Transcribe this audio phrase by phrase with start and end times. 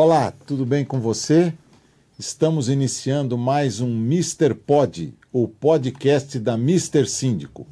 [0.00, 1.52] Olá, tudo bem com você?
[2.16, 4.54] Estamos iniciando mais um Mr.
[4.54, 7.04] Pod, o podcast da Mr.
[7.04, 7.66] Síndico.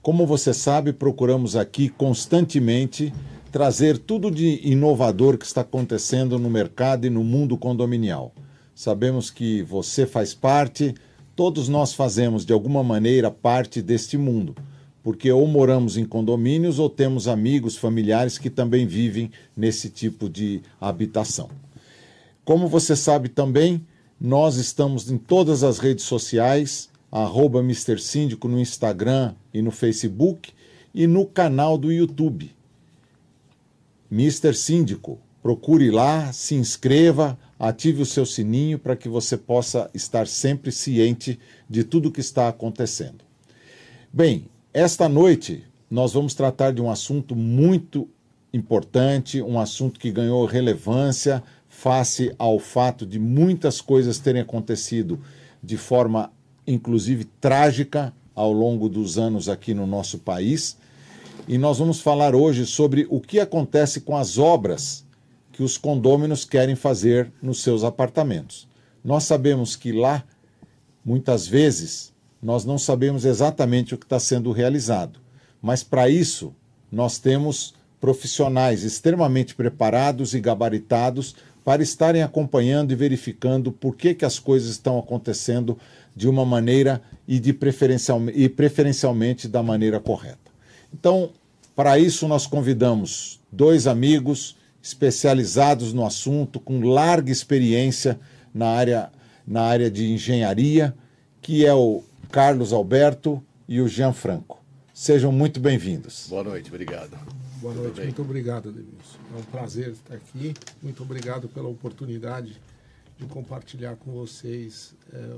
[0.00, 3.12] Como você sabe, procuramos aqui constantemente
[3.50, 8.32] trazer tudo de inovador que está acontecendo no mercado e no mundo condominial.
[8.76, 10.94] Sabemos que você faz parte,
[11.34, 14.54] todos nós fazemos de alguma maneira parte deste mundo,
[15.02, 20.62] porque ou moramos em condomínios ou temos amigos, familiares que também vivem nesse tipo de
[20.80, 21.50] habitação.
[22.44, 23.86] Como você sabe também,
[24.20, 28.00] nós estamos em todas as redes sociais, arroba Mr.
[28.00, 30.52] Síndico no Instagram e no Facebook
[30.92, 32.50] e no canal do YouTube.
[34.10, 34.54] Mr.
[34.54, 40.72] Síndico, procure lá, se inscreva, ative o seu sininho para que você possa estar sempre
[40.72, 41.38] ciente
[41.70, 43.24] de tudo o que está acontecendo.
[44.12, 48.08] Bem, esta noite nós vamos tratar de um assunto muito
[48.52, 51.42] importante, um assunto que ganhou relevância
[51.82, 55.18] face ao fato de muitas coisas terem acontecido
[55.60, 56.32] de forma,
[56.64, 60.76] inclusive, trágica ao longo dos anos aqui no nosso país.
[61.48, 65.04] E nós vamos falar hoje sobre o que acontece com as obras
[65.50, 68.68] que os condôminos querem fazer nos seus apartamentos.
[69.04, 70.22] Nós sabemos que lá,
[71.04, 75.18] muitas vezes, nós não sabemos exatamente o que está sendo realizado,
[75.60, 76.54] mas para isso
[76.92, 84.24] nós temos profissionais extremamente preparados e gabaritados para estarem acompanhando e verificando por que, que
[84.24, 85.78] as coisas estão acontecendo
[86.14, 90.38] de uma maneira e, de preferencial, e preferencialmente da maneira correta.
[90.92, 91.30] Então,
[91.74, 98.18] para isso, nós convidamos dois amigos especializados no assunto, com larga experiência
[98.52, 99.10] na área,
[99.46, 100.94] na área de engenharia,
[101.40, 104.60] que é o Carlos Alberto e o Jean Franco.
[104.92, 106.26] Sejam muito bem-vindos.
[106.28, 107.41] Boa noite, obrigado.
[107.62, 109.18] Boa noite, muito obrigado, Denilson.
[109.32, 110.52] É um prazer estar aqui.
[110.82, 112.60] Muito obrigado pela oportunidade
[113.16, 115.36] de compartilhar com vocês é,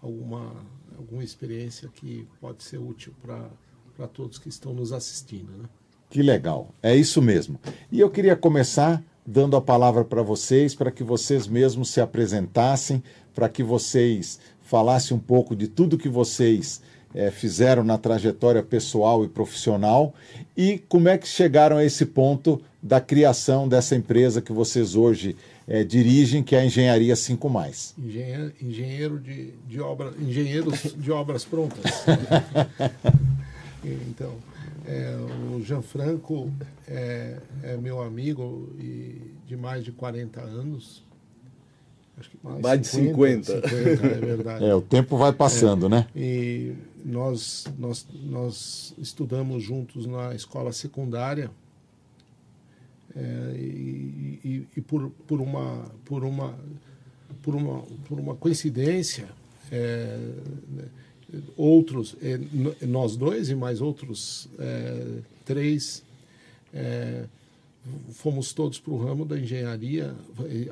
[0.00, 0.54] alguma,
[0.96, 5.50] alguma experiência que pode ser útil para todos que estão nos assistindo.
[5.58, 5.68] Né?
[6.08, 7.58] Que legal, é isso mesmo.
[7.90, 13.02] E eu queria começar dando a palavra para vocês, para que vocês mesmos se apresentassem,
[13.34, 16.80] para que vocês falassem um pouco de tudo que vocês
[17.14, 20.14] é, fizeram na trajetória pessoal e profissional
[20.56, 25.36] e como é que chegaram a esse ponto da criação dessa empresa que vocês hoje
[25.66, 27.94] é, dirigem, que é a Engenharia 5 Mais.
[27.98, 32.04] Engenheiro, engenheiro de, de obra, engenheiros de obras prontas.
[33.82, 34.34] então,
[34.86, 35.16] é,
[35.52, 36.50] o Gianfranco
[36.86, 41.04] é, é meu amigo e de mais de 40 anos.
[42.18, 43.68] Acho que mais, mais 50, de 50.
[43.68, 44.64] 50 é verdade.
[44.64, 46.06] É, o tempo vai passando, é, né?
[46.14, 46.72] E
[47.06, 51.50] nós, nós, nós estudamos juntos na escola secundária
[53.14, 56.58] é, e, e, e, por, por, uma, por, uma,
[57.42, 59.28] por, uma, por uma coincidência,
[59.70, 60.18] é,
[61.56, 62.38] outros, é,
[62.84, 66.02] nós dois e mais outros é, três,
[66.74, 67.26] é,
[68.10, 70.12] fomos todos para o ramo da engenharia,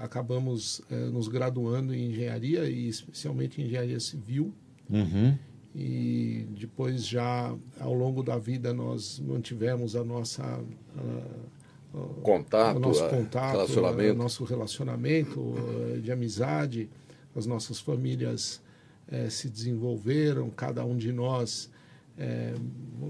[0.00, 4.52] acabamos é, nos graduando em engenharia e especialmente em engenharia civil.
[4.90, 5.38] Uhum.
[5.75, 12.81] E depois já ao longo da vida nós mantivemos a nossa a, a, contato, o
[12.81, 14.12] nosso contato, relacionamento.
[14.12, 16.88] o nosso relacionamento eh, de amizade,
[17.35, 18.62] as nossas famílias
[19.09, 21.71] é, se desenvolveram, cada um de nós
[22.16, 22.54] é,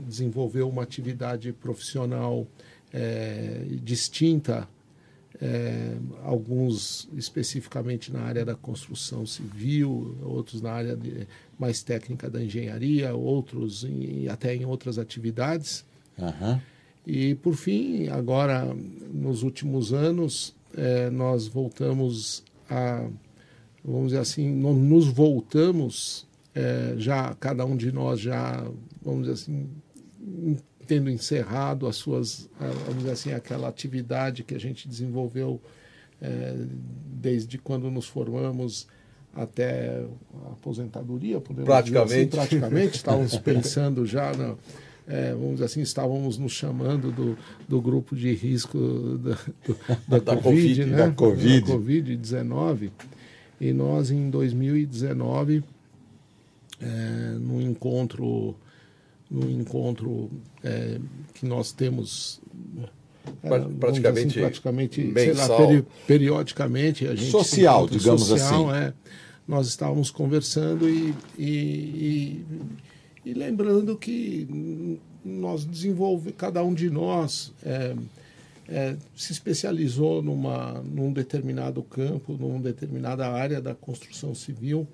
[0.06, 2.46] desenvolveu uma atividade profissional
[2.92, 4.68] é, distinta,
[5.44, 12.42] é, alguns especificamente na área da construção civil, outros na área de, mais técnica da
[12.42, 15.84] engenharia, outros em, até em outras atividades.
[16.18, 16.58] Uhum.
[17.06, 18.74] E, por fim, agora,
[19.12, 23.06] nos últimos anos, é, nós voltamos a,
[23.84, 28.66] vamos dizer assim, nos voltamos, é, já cada um de nós já,
[29.02, 29.68] vamos dizer assim,
[30.86, 32.48] tendo encerrado as suas,
[32.86, 35.60] vamos dizer assim, aquela atividade que a gente desenvolveu
[36.20, 36.54] é,
[37.06, 38.86] desde quando nos formamos
[39.34, 40.04] até
[40.46, 42.12] a aposentadoria, podemos praticamente.
[42.14, 44.54] assim, praticamente, estávamos pensando já na,
[45.06, 47.36] é, vamos dizer assim, estávamos nos chamando do,
[47.68, 48.78] do grupo de risco
[49.18, 49.34] da,
[49.66, 49.76] do,
[50.08, 50.96] da, da, COVID, COVID, né?
[50.96, 51.60] Da COVID.
[51.60, 52.90] Da COVID-19.
[53.60, 55.62] E nós, em 2019,
[56.80, 56.86] é,
[57.38, 58.56] no encontro
[59.30, 60.30] no encontro
[60.62, 60.98] é,
[61.34, 62.40] que nós temos
[63.78, 65.60] praticamente, assim, praticamente mensal.
[65.60, 68.78] lá, peri periodicamente a gente social, digamos social, assim.
[68.78, 68.92] É,
[69.46, 72.46] nós estávamos conversando e, e, e,
[73.26, 77.94] e, lembrando que nós desenvolvemos, cada um de nós é,
[78.68, 84.86] é, se especializou numa, num determinado campo, numa determinada área da construção civil,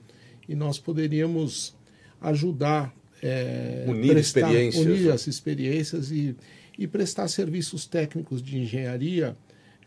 [0.49, 1.75] e nós poderíamos
[2.20, 2.92] ajudar,
[3.23, 4.87] é, unir, prestar, experiências.
[4.87, 6.37] unir as experiências e,
[6.79, 9.37] e prestar serviços técnicos de engenharia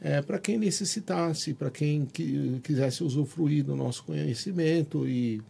[0.01, 5.41] é, para quem necessitasse, para quem que, quisesse usufruir do nosso conhecimento e,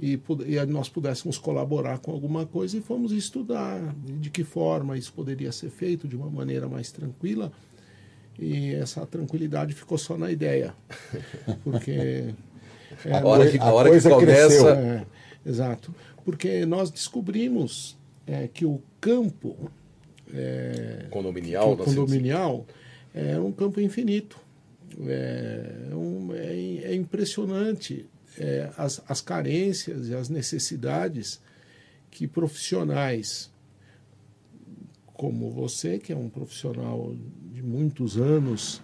[0.00, 5.12] e, e, nós pudéssemos colaborar com alguma coisa e fomos estudar de que forma isso
[5.12, 7.52] poderia ser feito de uma maneira mais tranquila
[8.38, 10.72] e essa tranquilidade ficou só na ideia,
[11.64, 11.90] porque
[13.04, 14.70] é, a hora que, a hora que começa.
[14.70, 15.06] É,
[15.44, 15.92] exato.
[16.28, 19.72] Porque nós descobrimos é, que o campo.
[20.30, 22.66] É, condominial, que condominial
[23.14, 24.38] é um campo infinito.
[25.06, 28.04] É, um, é, é impressionante
[28.36, 31.40] é, as, as carências e as necessidades
[32.10, 33.50] que profissionais
[35.14, 37.16] como você, que é um profissional
[37.54, 38.82] de muitos anos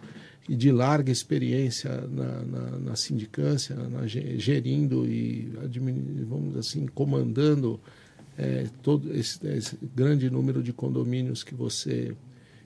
[0.48, 5.50] e de larga experiência na, na, na sindicância, na, gerindo e,
[6.28, 7.80] vamos assim, comandando
[8.36, 12.14] é, todo esse, esse, grande número de condomínios que você,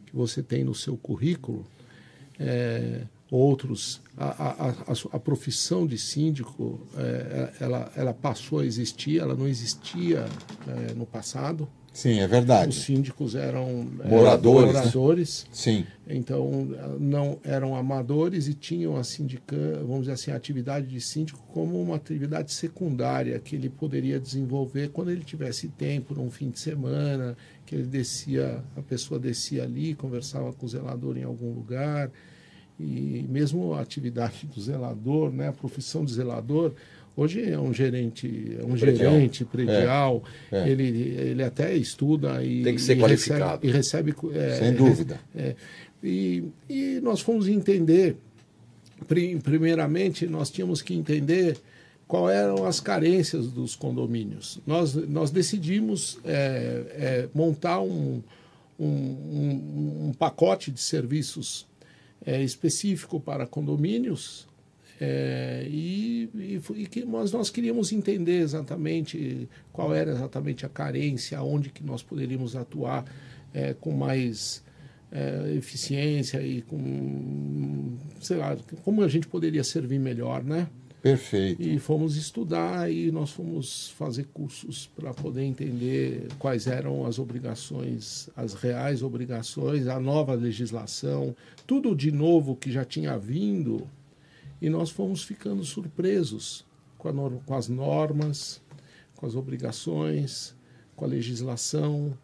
[0.07, 1.65] que você tem no seu currículo.
[2.39, 9.19] É, outros, a, a, a, a, profissão de síndico, é, ela, ela passou a existir,
[9.19, 10.27] ela não existia
[10.67, 11.69] é, no passado.
[11.99, 12.69] Sim, é verdade.
[12.69, 14.63] Os síndicos eram moradores.
[14.63, 15.51] Eram moradores né?
[15.53, 15.87] Sim.
[16.07, 16.69] Então,
[17.01, 21.83] não eram amadores e tinham a sindica, vamos dizer assim, a atividade de síndico como
[21.83, 27.37] uma atividade secundária que ele poderia desenvolver quando ele tivesse tempo, num fim de semana,
[27.67, 32.13] que ele descia, a pessoa descia ali, conversava com o zelador em algum lugar.
[32.79, 36.75] E mesmo a atividade do zelador, né, a profissão de zelador,
[37.19, 39.13] Hoje é um gerente, é um predial.
[39.13, 40.23] gerente predial,
[40.53, 40.69] é, é.
[40.69, 40.85] Ele,
[41.19, 43.67] ele até estuda e, Tem que ser e qualificado.
[43.67, 44.39] Recebe, e recebe.
[44.39, 45.21] É, Sem dúvida.
[45.35, 45.57] É,
[46.01, 48.17] e, e nós fomos entender,
[49.43, 51.59] primeiramente, nós tínhamos que entender
[52.07, 54.61] quais eram as carências dos condomínios.
[54.65, 58.23] Nós, nós decidimos é, é, montar um,
[58.79, 61.67] um, um, um, pacote de serviços
[62.25, 64.48] é, específico para condomínios
[65.01, 71.41] é, e, e, e, que nós, nós queríamos entender exatamente qual era exatamente a carência,
[71.43, 73.05] onde que nós poderíamos atuar
[73.55, 74.63] é, com mais
[75.13, 80.69] é, eficiência e com, sei lá, como a gente poderia servir melhor, né?
[81.01, 81.63] Perfeito.
[81.63, 88.29] E fomos estudar e nós fomos fazer cursos para poder entender quais eram as obrigações,
[88.37, 91.37] as reais obrigações, a nova legislação,
[91.67, 93.87] tudo de novo que já tinha vindo
[94.61, 98.61] e nós fomos ficando surpresos com, norma, com as normas,
[99.17, 100.55] com as obrigações,
[100.97, 102.17] com a legislação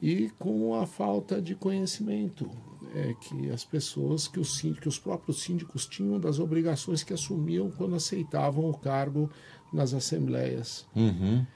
[0.00, 2.50] e com a falta de conhecimento
[2.94, 7.70] é, que as pessoas, que os, que os próprios síndicos tinham das obrigações que assumiam
[7.70, 9.30] quando aceitavam o cargo
[9.72, 10.86] nas assembleias.
[10.94, 11.46] Uhum.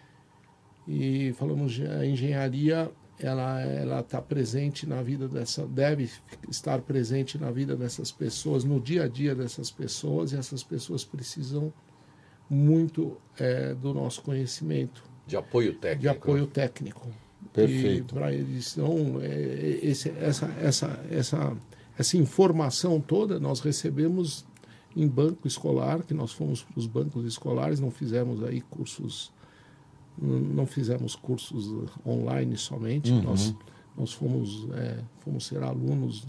[0.86, 2.90] E falamos, a engenharia
[3.20, 6.10] ela ela está presente na vida dessa deve
[6.48, 11.04] estar presente na vida dessas pessoas no dia a dia dessas pessoas e essas pessoas
[11.04, 11.72] precisam
[12.48, 15.02] muito é, do nosso conhecimento.
[15.26, 17.08] De apoio técnico de apoio técnico.
[17.52, 18.14] Perfeito.
[18.14, 21.56] para eles não é, esse, essa essa essa
[21.98, 24.46] essa informação toda nós recebemos
[24.94, 29.32] em banco escolar que nós fomos para os bancos escolares não fizemos aí cursos
[30.20, 33.22] não fizemos cursos online somente, uhum.
[33.22, 33.54] nós,
[33.96, 36.26] nós fomos, é, fomos ser alunos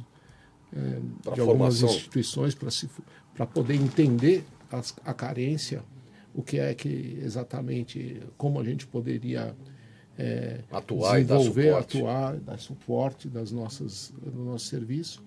[0.73, 2.55] é, de algumas instituições
[3.33, 5.83] para poder entender as, a carência,
[6.33, 9.55] o que é que exatamente, como a gente poderia
[10.17, 15.23] é, atuar desenvolver, atuar, dar suporte das nossas, do nosso serviço.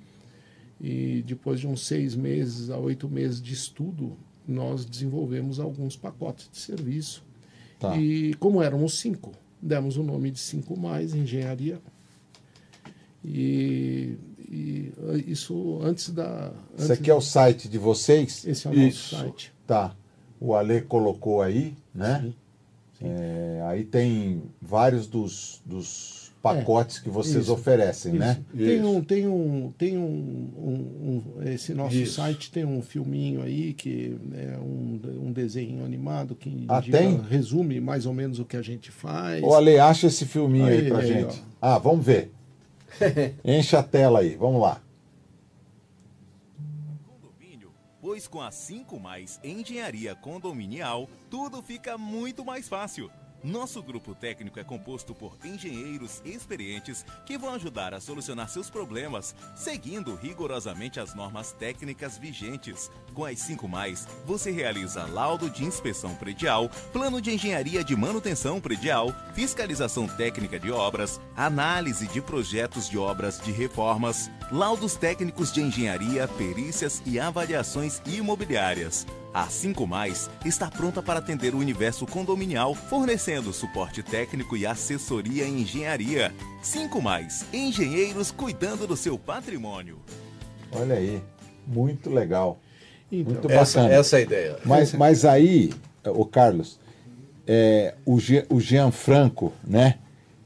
[0.80, 6.48] E depois de uns seis meses a oito meses de estudo, nós desenvolvemos alguns pacotes
[6.50, 7.24] de serviço
[7.82, 7.96] Tá.
[7.96, 11.80] E como éramos cinco, demos o nome de Cinco Mais Engenharia.
[13.24, 14.16] E,
[14.48, 14.92] e
[15.26, 16.52] isso antes da.
[16.74, 18.46] Antes Esse aqui é o site de vocês?
[18.46, 19.16] Esse é o isso.
[19.16, 19.52] nosso site.
[19.66, 19.96] Tá.
[20.40, 22.20] O Ale colocou aí, né?
[22.22, 22.34] Sim.
[23.00, 23.04] Sim.
[23.08, 28.20] É, aí tem vários dos, dos pacotes é, que vocês isso, oferecem, isso.
[28.20, 28.42] né?
[28.54, 32.14] Tem um, tem um, tem um, um, um esse nosso isso.
[32.14, 36.80] site tem um filminho aí que é um, um desenho animado que ah,
[37.30, 39.42] resume mais ou menos o que a gente faz.
[39.42, 41.42] Ô Ale, acha esse filminho aí, aí pra aí, gente.
[41.60, 41.74] Ó.
[41.74, 42.32] Ah, vamos ver.
[43.44, 44.80] Enche a tela aí, vamos lá.
[48.00, 53.08] Pois com a 5 mais engenharia condominial, tudo fica muito mais fácil
[53.42, 59.34] Nosso grupo técnico é composto por engenheiros experientes que vão ajudar a solucionar seus problemas,
[59.56, 62.88] seguindo rigorosamente as normas técnicas vigentes.
[63.12, 68.60] Com as 5 mais, você realiza laudo de inspeção predial, plano de engenharia de manutenção
[68.60, 75.62] predial, fiscalização técnica de obras, análise de projetos de obras de reformas, laudos técnicos de
[75.62, 79.04] engenharia, perícias e avaliações imobiliárias.
[79.34, 85.46] A 5 Mais está pronta para atender o universo condominial, fornecendo suporte técnico e assessoria
[85.46, 86.30] em engenharia.
[86.60, 89.98] 5 Mais, engenheiros cuidando do seu patrimônio.
[90.70, 91.22] Olha aí,
[91.66, 92.58] muito legal.
[93.10, 93.98] Então, muito essa, bacana.
[93.98, 94.58] Essa é a ideia.
[94.66, 95.72] Mas, mas aí,
[96.04, 96.78] o Carlos,
[97.46, 99.98] é, o, Jean, o Gianfranco, né?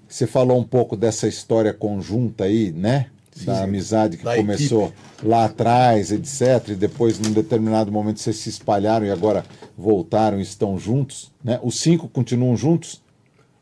[0.08, 3.10] Você falou um pouco dessa história conjunta aí, né?
[3.36, 5.28] Sim, da amizade que começou equipe.
[5.28, 6.68] lá atrás, etc.
[6.68, 9.44] E depois, num determinado momento, vocês se espalharam e agora
[9.76, 11.30] voltaram e estão juntos.
[11.44, 11.60] Né?
[11.62, 13.02] Os cinco continuam juntos?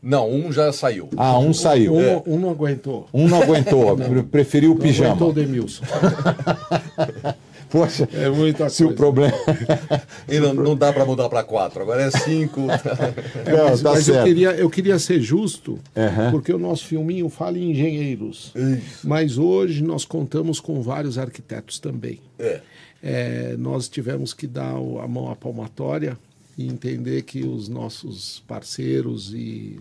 [0.00, 1.08] Não, um já saiu.
[1.16, 1.94] Ah, um, saiu.
[1.94, 2.22] Um, é.
[2.26, 3.08] um, não aguentou.
[3.12, 5.10] Um não aguentou, não, preferiu o pijama.
[5.10, 5.82] Aguentou o Demilson.
[7.74, 8.94] Poxa, é muita se coisa.
[8.94, 9.36] o problema.
[10.30, 12.68] e não, não dá para mudar para quatro, agora é cinco.
[12.70, 16.30] é, mas, tá mas eu, queria, eu queria ser justo, uhum.
[16.30, 18.52] porque o nosso filminho fala em engenheiros.
[18.54, 19.00] Isso.
[19.02, 22.20] Mas hoje nós contamos com vários arquitetos também.
[22.38, 22.60] É.
[23.02, 26.16] É, nós tivemos que dar a mão à palmatória
[26.56, 29.80] e entender que os nossos parceiros e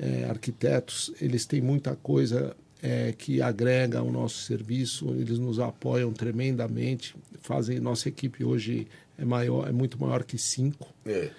[0.00, 6.12] é, arquitetos eles têm muita coisa é, que agrega ao nosso serviço, eles nos apoiam
[6.12, 8.86] tremendamente, fazem nossa equipe hoje
[9.16, 10.88] é maior, é muito maior que cinco.
[11.04, 11.30] É.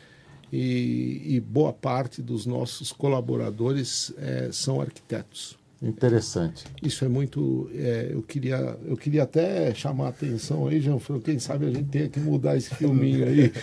[0.51, 5.57] E, e, boa parte dos nossos colaboradores é, são arquitetos.
[5.81, 6.65] Interessante.
[6.81, 7.69] Isso é muito.
[7.73, 11.69] É, eu, queria, eu queria até chamar a atenção aí, Jean Franco, quem sabe a
[11.69, 13.53] gente tenha que mudar esse filminho aí.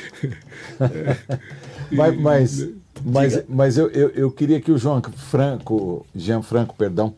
[0.81, 1.37] é,
[1.93, 2.69] mas mas,
[3.05, 7.15] mas, mas eu, eu, eu, queria que o João Franco, Jean Franco, perdão,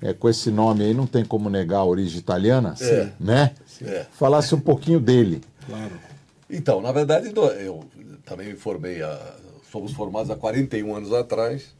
[0.00, 3.08] é, com esse nome aí, não tem como negar a origem italiana, é.
[3.18, 3.52] né?
[3.82, 4.06] É.
[4.12, 5.40] Falasse um pouquinho dele.
[5.66, 5.92] Claro.
[6.50, 7.84] Então, na verdade, eu
[8.24, 9.18] também me formei, a,
[9.62, 11.74] fomos formados há 41 anos atrás,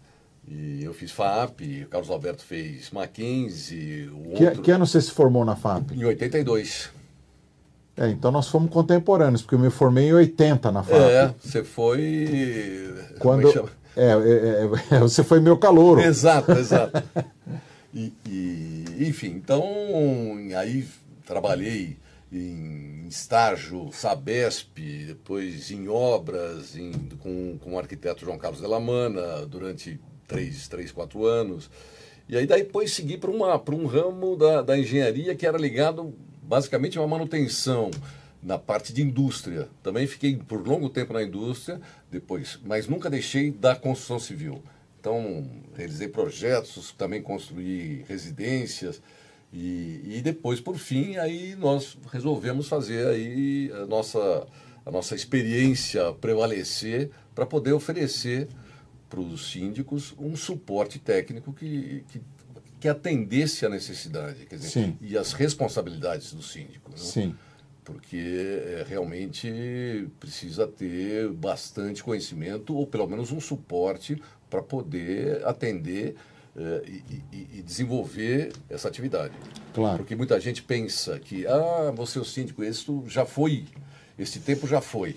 [0.47, 4.09] e eu fiz FAP, o Carlos Alberto fez Mackenzie.
[4.09, 4.63] O que, outro...
[4.63, 5.93] que ano você se formou na FAP?
[5.93, 6.91] Em 82.
[7.97, 10.97] É, então nós fomos contemporâneos, porque eu me formei em 80 na FAP.
[10.97, 12.95] É, você foi.
[13.19, 13.49] Quando.
[13.97, 16.01] É, é, é, é, você foi meu calouro.
[16.01, 17.03] Exato, exato.
[17.93, 19.65] E, e, enfim, então
[20.57, 20.87] aí
[21.25, 21.97] trabalhei
[22.31, 29.99] em estágio Sabesp, depois em obras em, com, com o arquiteto João Carlos Delamana durante
[30.27, 31.71] três, três, quatro anos.
[32.29, 37.01] E aí depois segui para um ramo da, da engenharia que era ligado basicamente a
[37.01, 37.91] uma manutenção
[38.43, 39.69] na parte de indústria.
[39.83, 44.63] Também fiquei por longo tempo na indústria, depois, mas nunca deixei da construção civil.
[45.01, 49.01] Então, realizei projetos, também construí residências
[49.53, 54.47] e, e depois, por fim, aí nós resolvemos fazer aí a nossa,
[54.85, 58.49] a nossa experiência prevalecer para poder oferecer
[59.09, 62.21] para os síndicos um suporte técnico que, que,
[62.79, 64.99] que, atendesse à necessidade quer dizer, Sim.
[65.01, 66.91] e as responsabilidades do síndico.
[66.91, 66.99] Né?
[66.99, 67.35] Sim.
[67.83, 76.17] Porque é, realmente precisa ter bastante conhecimento ou pelo menos um suporte para poder atender
[76.57, 79.33] eh, e, e, e, desenvolver essa atividade.
[79.73, 79.99] Claro.
[79.99, 83.65] Porque muita gente pensa que, ah, você é o síndico, isso já foi,
[84.19, 85.17] esse tempo já foi.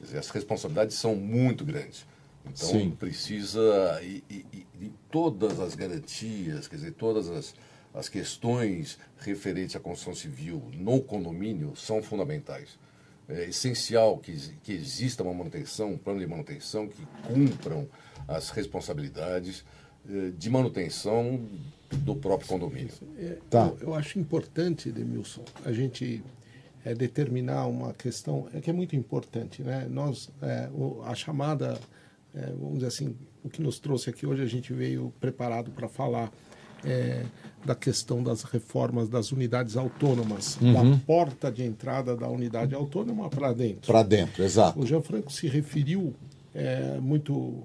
[0.00, 2.04] Dizer, as responsabilidades são muito grandes.
[2.44, 2.90] Então Sim.
[2.90, 7.54] precisa, e, e, todas as garantias, quer dizer, todas as,
[7.94, 12.76] as questões referentes à construção civil no condomínio são fundamentais.
[13.28, 17.88] É essencial que, que exista uma manutenção, um plano de manutenção que cumpram
[18.26, 19.64] as responsabilidades
[20.08, 21.40] eh, de manutenção
[21.98, 22.92] do próprio condomínio.
[23.18, 23.72] É, tá.
[23.80, 26.22] eu, eu, acho importante, Demilson, a gente
[26.84, 29.86] é, determinar uma questão é que é muito importante, né?
[29.88, 31.78] Nós é, o, a chamada,
[32.34, 35.88] é, vamos dizer assim, o que nos trouxe aqui hoje a gente veio preparado para
[35.88, 36.32] falar
[36.84, 37.24] é,
[37.64, 40.72] da questão das reformas das unidades autônomas, uhum.
[40.72, 43.92] da porta de entrada da unidade autônoma para dentro.
[43.92, 44.80] Para dentro, exato.
[44.80, 46.12] O Jean Franco se referiu
[46.54, 47.62] é, muito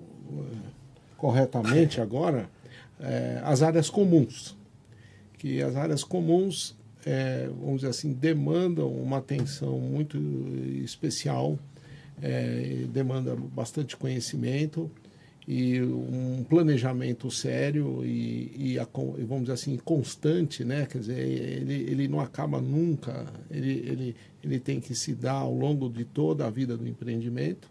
[1.17, 2.49] corretamente agora
[2.99, 4.55] é, as áreas comuns,
[5.37, 10.17] que as áreas comuns, é, vamos dizer assim, demandam uma atenção muito
[10.83, 11.57] especial,
[12.21, 14.89] é, demanda bastante conhecimento
[15.47, 20.85] e um planejamento sério e, e, a, vamos dizer assim constante, né?
[20.87, 25.53] Quer dizer, ele, ele não acaba nunca, ele, ele, ele tem que se dar ao
[25.53, 27.69] longo de toda a vida do empreendimento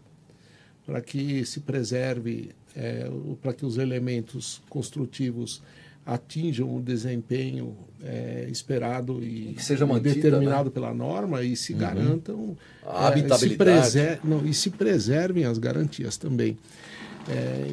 [0.87, 5.61] para que se preserve é, para que os elementos construtivos
[6.05, 10.71] atinjam o desempenho é, esperado e, que seja mantida, determinado né?
[10.73, 11.79] pela norma e se uhum.
[11.79, 13.89] garantam a habitabilidade.
[13.89, 16.57] Se não, e se preservem as garantias também.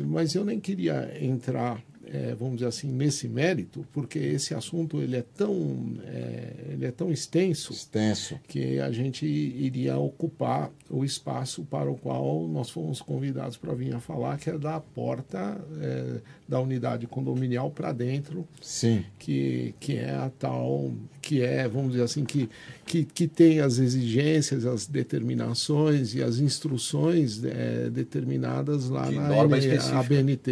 [0.09, 1.81] Mas eu nem queria entrar
[2.15, 6.93] é, vamos dizer assim, nesse mérito, porque esse assunto ele é tão, é, ele é
[6.93, 13.03] tão extenso, extenso que a gente iria ocupar o espaço para o qual nós fomos
[13.03, 18.47] convidados para vir a falar, que é da porta é, da unidade condominial para dentro,
[18.63, 19.05] Sim.
[19.19, 22.49] Que, que é a tal, que é, vamos dizer assim, que,
[22.87, 29.29] que, que tem as exigências, as determinações e as instruções é, determinadas lá De na
[29.29, 29.79] norma N.
[29.95, 30.51] ABNT,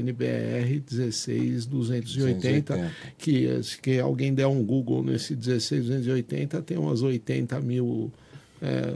[0.00, 8.12] NBR 16280, que que alguém der um Google nesse 16280, tem umas 80 mil
[8.60, 8.92] é,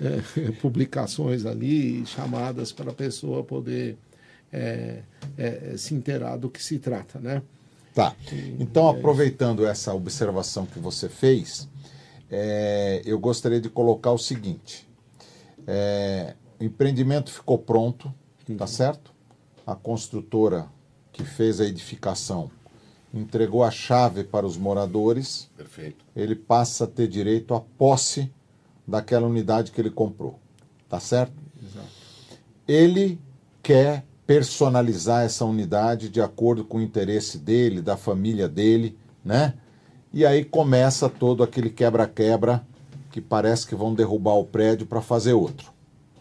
[0.00, 3.96] é, publicações ali, chamadas para a pessoa poder
[4.52, 5.02] é,
[5.36, 7.42] é, se inteirar do que se trata, né?
[7.94, 8.14] Tá.
[8.58, 11.68] Então, aproveitando essa observação que você fez,
[12.30, 14.86] é, eu gostaria de colocar o seguinte:
[15.66, 18.12] é, o empreendimento ficou pronto,
[18.58, 19.12] tá certo?
[19.64, 20.66] A construtora
[21.14, 22.50] que fez a edificação
[23.14, 25.48] entregou a chave para os moradores.
[25.56, 26.04] Perfeito.
[26.16, 28.30] Ele passa a ter direito à posse
[28.86, 30.38] daquela unidade que ele comprou,
[30.88, 31.32] tá certo?
[31.62, 31.88] Exato.
[32.66, 33.18] Ele
[33.62, 39.54] quer personalizar essa unidade de acordo com o interesse dele, da família dele, né?
[40.12, 42.66] E aí começa todo aquele quebra-quebra
[43.10, 45.72] que parece que vão derrubar o prédio para fazer outro,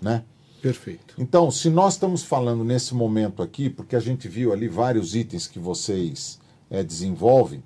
[0.01, 0.23] né?
[0.63, 1.13] Perfeito.
[1.17, 5.45] Então, se nós estamos falando nesse momento aqui, porque a gente viu ali vários itens
[5.45, 7.61] que vocês é, desenvolvem,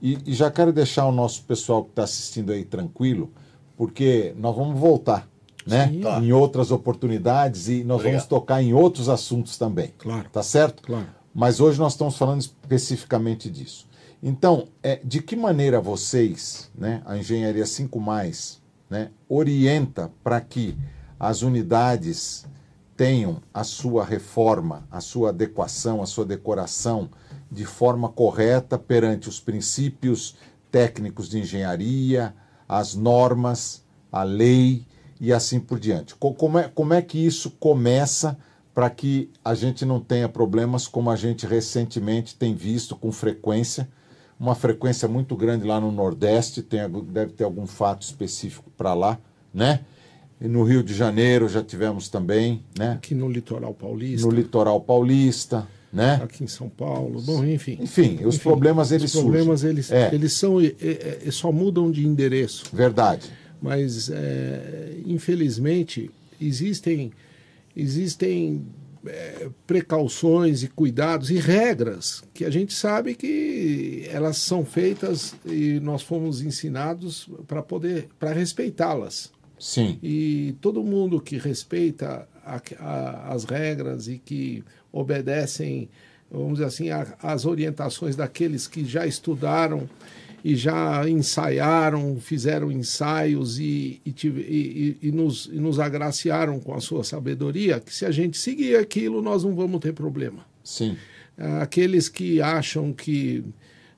[0.00, 3.32] e, e já quero deixar o nosso pessoal que está assistindo aí tranquilo,
[3.76, 5.26] porque nós vamos voltar
[5.66, 5.88] né?
[5.88, 6.00] Sim.
[6.00, 6.20] Tá.
[6.20, 8.12] Em outras oportunidades e nós Obrigado.
[8.12, 9.94] vamos tocar em outros assuntos também.
[9.96, 10.28] Claro.
[10.30, 10.82] Tá certo?
[10.82, 11.06] Claro.
[11.34, 13.88] Mas hoje nós estamos falando especificamente disso.
[14.22, 17.98] Então, é, de que maneira vocês, né, a Engenharia 5
[18.88, 20.76] né, orienta para que
[21.18, 22.46] as unidades
[22.96, 27.08] tenham a sua reforma, a sua adequação, a sua decoração
[27.50, 30.36] de forma correta perante os princípios
[30.70, 32.34] técnicos de engenharia,
[32.68, 34.86] as normas, a lei
[35.20, 36.14] e assim por diante.
[36.14, 38.36] Co- Como é, como é que isso começa
[38.72, 43.88] para que a gente não tenha problemas como a gente recentemente tem visto com frequência,
[44.38, 49.18] uma frequência muito grande lá no Nordeste, tem, deve ter algum fato específico para lá,
[49.52, 49.84] né?
[50.44, 52.92] E no Rio de Janeiro já tivemos também, né?
[52.92, 56.20] Aqui no litoral paulista, No litoral paulista, né?
[56.22, 57.78] aqui em São Paulo, bom, enfim.
[57.80, 59.70] Enfim, os problemas eles Os problemas surgem.
[59.70, 60.14] eles, É.
[60.14, 63.30] eles são é, é, é, só mudam de endereço, Verdade.
[63.62, 67.10] mas é, infelizmente existem
[67.74, 68.66] existem
[69.06, 75.80] é, precauções e cuidados e regras que a gente sabe que elas são feitas e
[75.80, 79.32] nós fomos ensinados para poder para respeitá-las.
[79.58, 79.98] Sim.
[80.02, 84.62] E todo mundo que respeita a- a- as regras e que
[84.92, 85.88] obedecem,
[86.30, 89.88] vamos dizer assim, a- as orientações daqueles que já estudaram
[90.44, 96.74] e já ensaiaram, fizeram ensaios e, e, tive- e- e nos, e nos agraciaram com
[96.74, 100.44] a sua sabedoria, que se a gente seguir aquilo, nós não vamos ter problema.
[100.62, 100.96] Sim.
[101.60, 103.42] Aqueles que acham que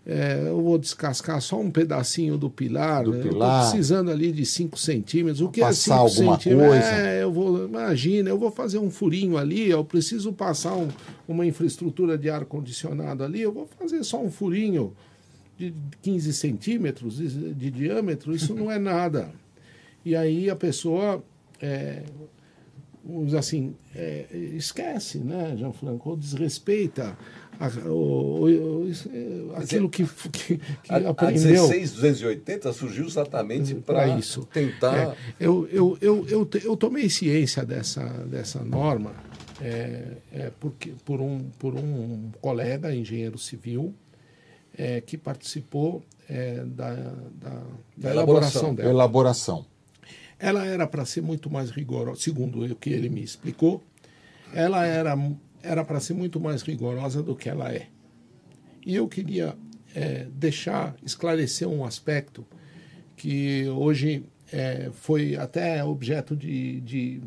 [0.08, 3.18] é, eu vou descascar só um pedacinho do pilar, Do né?
[3.18, 3.68] eu pilar.
[3.70, 5.40] precisando ali de 5 centímetros.
[5.40, 6.68] O que Passar é 5 alguma centímetros?
[6.68, 6.86] coisa.
[6.86, 10.88] É, eu vou, imagina, eu vou fazer um furinho ali, eu preciso passar um-
[11.26, 14.92] uma infraestrutura de ar-condicionado ali, eu vou fazer só um furinho
[15.58, 19.30] de 15 centímetros de, de diâmetro, isso não é nada.
[20.04, 21.20] E aí a pessoa,
[21.60, 22.02] é,
[23.04, 27.16] vamos dizer assim, é, esquece, né, Gianfranco, ou desrespeita
[27.58, 31.66] a- o- o- o- isso, é, aquilo que, que, que A, a aprendeu.
[31.66, 34.46] 16280 surgiu exatamente Pra para isso.
[34.52, 34.96] tentar.
[34.96, 39.12] É, eu, eu, eu, eu, eu tomei ciência dessa, dessa norma
[39.60, 43.94] é, é, porque, por, um, por um colega, engenheiro civil,
[44.76, 47.62] é, que participou é, da, da,
[47.96, 48.74] da elaboração.
[48.74, 48.90] dela.
[48.90, 49.64] Elaboração.
[50.38, 53.82] Ela era para ser muito mais rigorosa, segundo o que ele me explicou,
[54.52, 55.16] ela era
[55.66, 57.88] era para ser muito mais rigorosa do que ela é.
[58.84, 59.56] E eu queria
[59.94, 62.46] é, deixar, esclarecer um aspecto
[63.16, 67.20] que hoje é, foi até objeto de, de,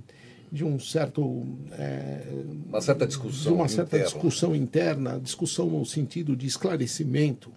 [0.51, 2.21] de um certo é,
[2.67, 3.55] Uma certa discussão.
[3.55, 4.05] uma certa interna.
[4.05, 7.51] discussão interna, discussão no sentido de esclarecimento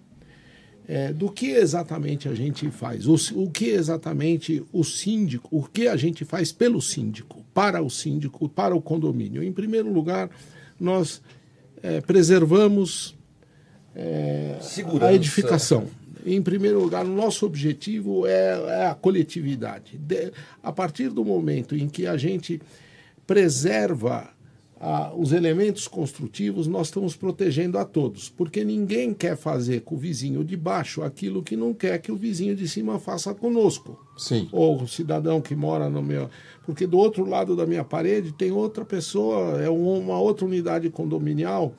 [0.87, 5.87] é, do que exatamente a gente faz, o, o que exatamente o síndico, o que
[5.87, 9.41] a gente faz pelo síndico, para o síndico, para o condomínio.
[9.41, 10.29] Em primeiro lugar,
[10.83, 11.21] nós
[11.81, 13.15] é, preservamos
[13.95, 14.57] é,
[15.01, 15.87] a edificação.
[16.25, 19.97] Em primeiro lugar, o nosso objetivo é, é a coletividade.
[19.97, 22.61] De- a partir do momento em que a gente
[23.27, 24.29] preserva
[24.85, 29.97] ah, os elementos construtivos, nós estamos protegendo a todos, porque ninguém quer fazer com o
[29.97, 34.49] vizinho de baixo aquilo que não quer que o vizinho de cima faça conosco Sim.
[34.51, 36.29] ou o cidadão que mora no meu.
[36.65, 40.89] Porque do outro lado da minha parede tem outra pessoa, é um- uma outra unidade
[40.89, 41.73] condominial.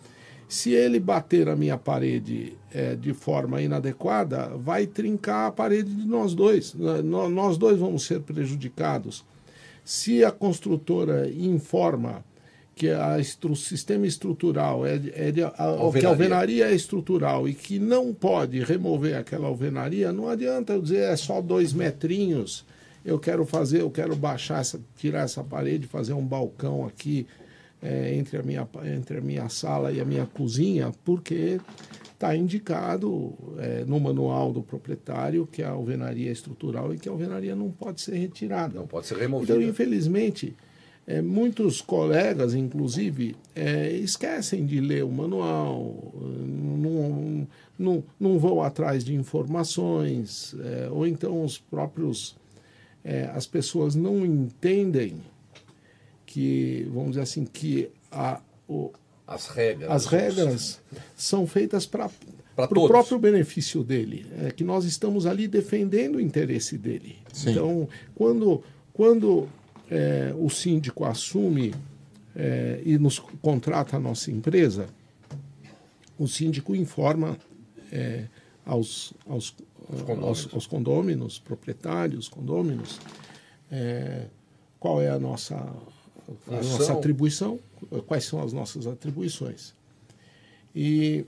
[0.49, 6.07] Se ele bater a minha parede eh, de forma inadequada, vai trincar a parede de
[6.07, 6.75] nós dois.
[6.75, 9.25] Nó- Nós dois vamos ser prejudicados.
[9.85, 12.25] Se a construtora informa
[12.75, 16.09] que a estru- o sistema estrutural é, é de, a, que a Alvenaria.
[16.09, 21.17] alvenaria é estrutural e que não pode remover aquela alvenaria, não adianta eu dizer é
[21.17, 22.65] só dois metrinhos.
[23.05, 27.27] Eu quero fazer, eu quero baixar essa, tirar essa parede, fazer um balcão aqui
[27.83, 31.61] é, entre, a minha, entre a minha sala e a minha cozinha, porque
[32.15, 37.13] está indicado é, no manual do proprietário que a alvenaria é estrutural e que a
[37.13, 38.75] alvenaria não pode ser retirada.
[38.75, 39.63] Não pode ser Então, removida.
[39.63, 40.57] infelizmente,
[41.07, 47.47] eh, muitos colegas, inclusive, eh, esquecem de ler o manual, não,
[47.79, 52.37] não, não vão atrás de informações, eh, ou então os próprios.
[53.05, 55.17] eh, as pessoas não entendem
[56.27, 58.91] que, vamos dizer assim, que a, o,
[59.27, 59.91] As regras.
[59.91, 60.81] as regras
[61.17, 62.11] são feitas para
[62.57, 67.17] o próprio benefício dele, é que nós estamos ali defendendo o interesse dele.
[67.33, 67.51] Sim.
[67.51, 68.63] Então, quando,
[68.93, 69.47] quando
[69.91, 71.75] é, o síndico assume
[72.35, 74.89] é, e nos contrata a nossa empresa,
[76.19, 77.37] o síndico informa
[77.93, 78.27] é,
[78.65, 79.55] aos, aos,
[80.07, 80.25] condôminos.
[80.25, 83.01] aos, aos condôminos, proprietários, condôminos,
[83.71, 84.27] é,
[84.79, 87.59] qual é a nossa, a nossa atribuição,
[88.07, 89.75] quais são as nossas atribuições.
[90.75, 91.25] E,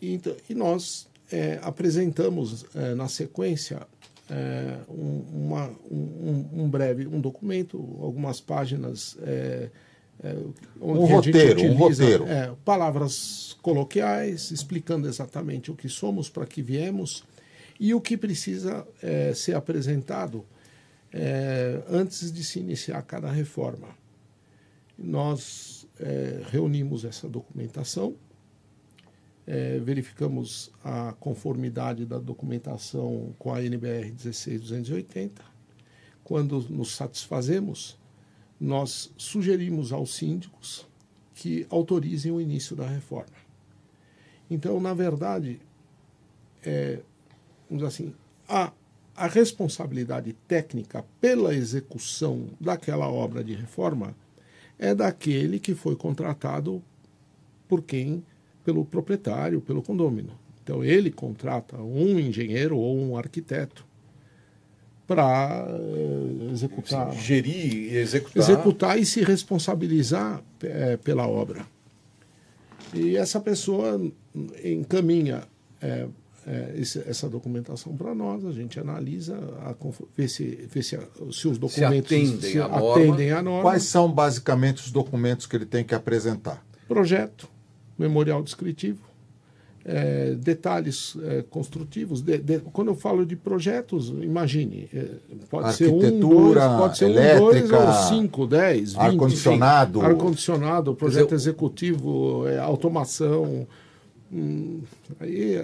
[0.00, 3.86] e, então- e nós é, apresentamos é, na sequência
[4.30, 9.16] é, um, uma- um- um- breve um documento, algumas páginas.
[9.22, 9.70] é,
[10.22, 10.36] é,
[10.80, 12.26] Um roteiro, um roteiro.
[12.26, 17.24] é, palavras coloquiais, explicando exatamente o que somos, para que viemos
[17.78, 20.44] e o que precisa é, ser apresentado
[21.12, 23.88] é, antes de se iniciar cada reforma.
[24.96, 25.86] Nós
[26.50, 28.14] reunimos essa documentação,
[29.46, 35.42] é, verificamos a conformidade da documentação com a NBR 16280.
[36.22, 37.98] Quando nos satisfazemos,
[38.58, 40.86] nós sugerimos aos síndicos
[41.34, 43.44] que autorizem o início da reforma.
[44.50, 45.60] Então, na verdade,
[46.64, 47.00] é,
[47.68, 48.14] vamos dizer assim,
[48.48, 48.72] a,
[49.16, 54.14] a responsabilidade técnica pela execução daquela obra de reforma
[54.78, 56.82] é daquele que foi contratado
[57.68, 58.24] por quem?
[58.64, 60.30] Pelo proprietário, pelo condômino.
[60.62, 63.84] Então, ele contrata um engenheiro ou um arquiteto
[65.06, 65.66] para
[66.50, 68.42] executar Sim, gerir e executar.
[68.42, 71.66] executar e se responsabilizar eh, pela obra.
[72.94, 74.00] E essa pessoa
[74.64, 75.42] encaminha
[75.82, 76.06] eh,
[76.46, 79.74] eh, esse- essa documentação para nós, a gente analisa, a,
[80.16, 80.98] vê, se, vê se,
[81.32, 82.92] se os documentos atendem se à norma.
[82.92, 83.62] atendem à norma.
[83.62, 86.64] Quais são basicamente os documentos que ele tem que apresentar?
[86.88, 87.46] Projeto,
[87.98, 89.00] memorial descritivo,
[89.84, 92.22] eh, detalhes eh, construtivos.
[92.22, 95.06] De- de- quando eu falo de projetos, imagine, eh,
[95.50, 99.00] pode ser um, dois, pode ser um, dois elétrica, ou cinco, dez, vinte.
[99.02, 100.00] ar-condicionado.
[100.00, 103.66] Ar-condicionado, projeto dizer, executivo, eh, automação.
[104.32, 104.80] hum,
[105.20, 105.56] aí,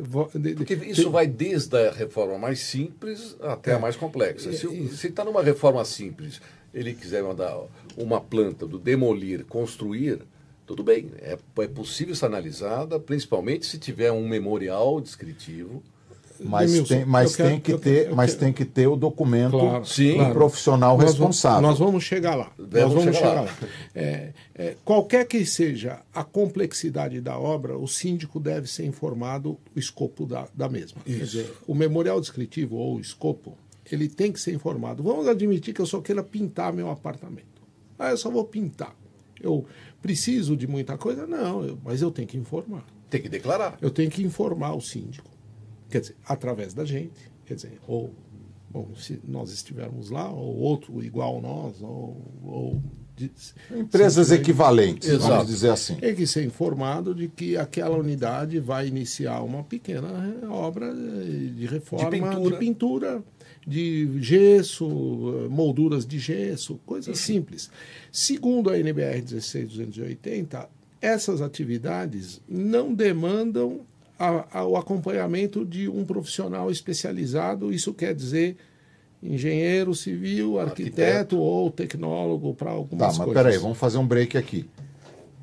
[0.00, 4.52] vo- de- de- Porque isso vai desde a reforma mais simples até a mais complexa.
[4.52, 6.40] Se está numa reforma simples,
[6.74, 7.56] ele quiser mandar
[7.96, 10.18] uma planta do demolir, construir,
[10.70, 11.10] tudo bem.
[11.18, 15.82] É, é possível ser analisada, principalmente se tiver um memorial descritivo.
[16.42, 18.94] Mas, Demilson, tem, mas, quero- tem, que eu- ter, eu mas tem que ter o
[18.96, 20.10] documento Claro, Sim.
[20.12, 20.34] do claro.
[20.34, 21.60] profissional Nós vamos- responsável.
[21.62, 22.52] Nós vamos chegar lá.
[22.56, 23.40] Vamos nós vamos chegar chegar lá.
[23.42, 23.56] lá.
[23.96, 29.78] É, é, qualquer que seja a complexidade da obra, o síndico deve ser informado o
[29.78, 31.02] escopo da, da mesma.
[31.04, 33.58] Quer dizer, o memorial descritivo ou o escopo,
[33.90, 35.02] ele tem que ser informado.
[35.02, 37.60] Vamos admitir que eu só queira pintar meu apartamento.
[37.98, 38.94] Ah, eu só vou pintar.
[39.42, 39.66] Eu
[40.02, 41.26] preciso de muita coisa?
[41.26, 42.84] Não, eu- mas eu tenho que informar.
[43.08, 43.76] Tem que declarar.
[43.80, 45.28] Eu tenho que informar o síndico.
[45.88, 47.30] Quer dizer, através da gente.
[47.44, 48.14] Quer dizer, ou
[48.70, 52.16] bom, se nós estivermos lá, ou outro igual a nós, ou.
[52.44, 52.82] ou
[53.28, 55.28] de- Empresas equivalentes, Exato.
[55.28, 55.94] vamos dizer assim.
[55.96, 60.08] Tem que ser informado de que aquela unidade vai iniciar uma pequena
[60.48, 62.50] obra de reforma, De pintura.
[62.50, 63.22] de, pintura,
[63.66, 64.88] de gesso,
[65.50, 67.70] molduras de gesso, coisas simples.
[68.10, 70.68] Segundo a NBR 16280,
[71.00, 73.80] essas atividades não demandam
[74.18, 77.72] a, a, o acompanhamento de um profissional especializado.
[77.72, 78.56] Isso quer dizer
[79.22, 81.38] engenheiro civil, arquiteto, arquiteto.
[81.38, 83.18] ou tecnólogo para algumas coisas.
[83.18, 84.68] Tá, mas peraí, vamos fazer um break aqui.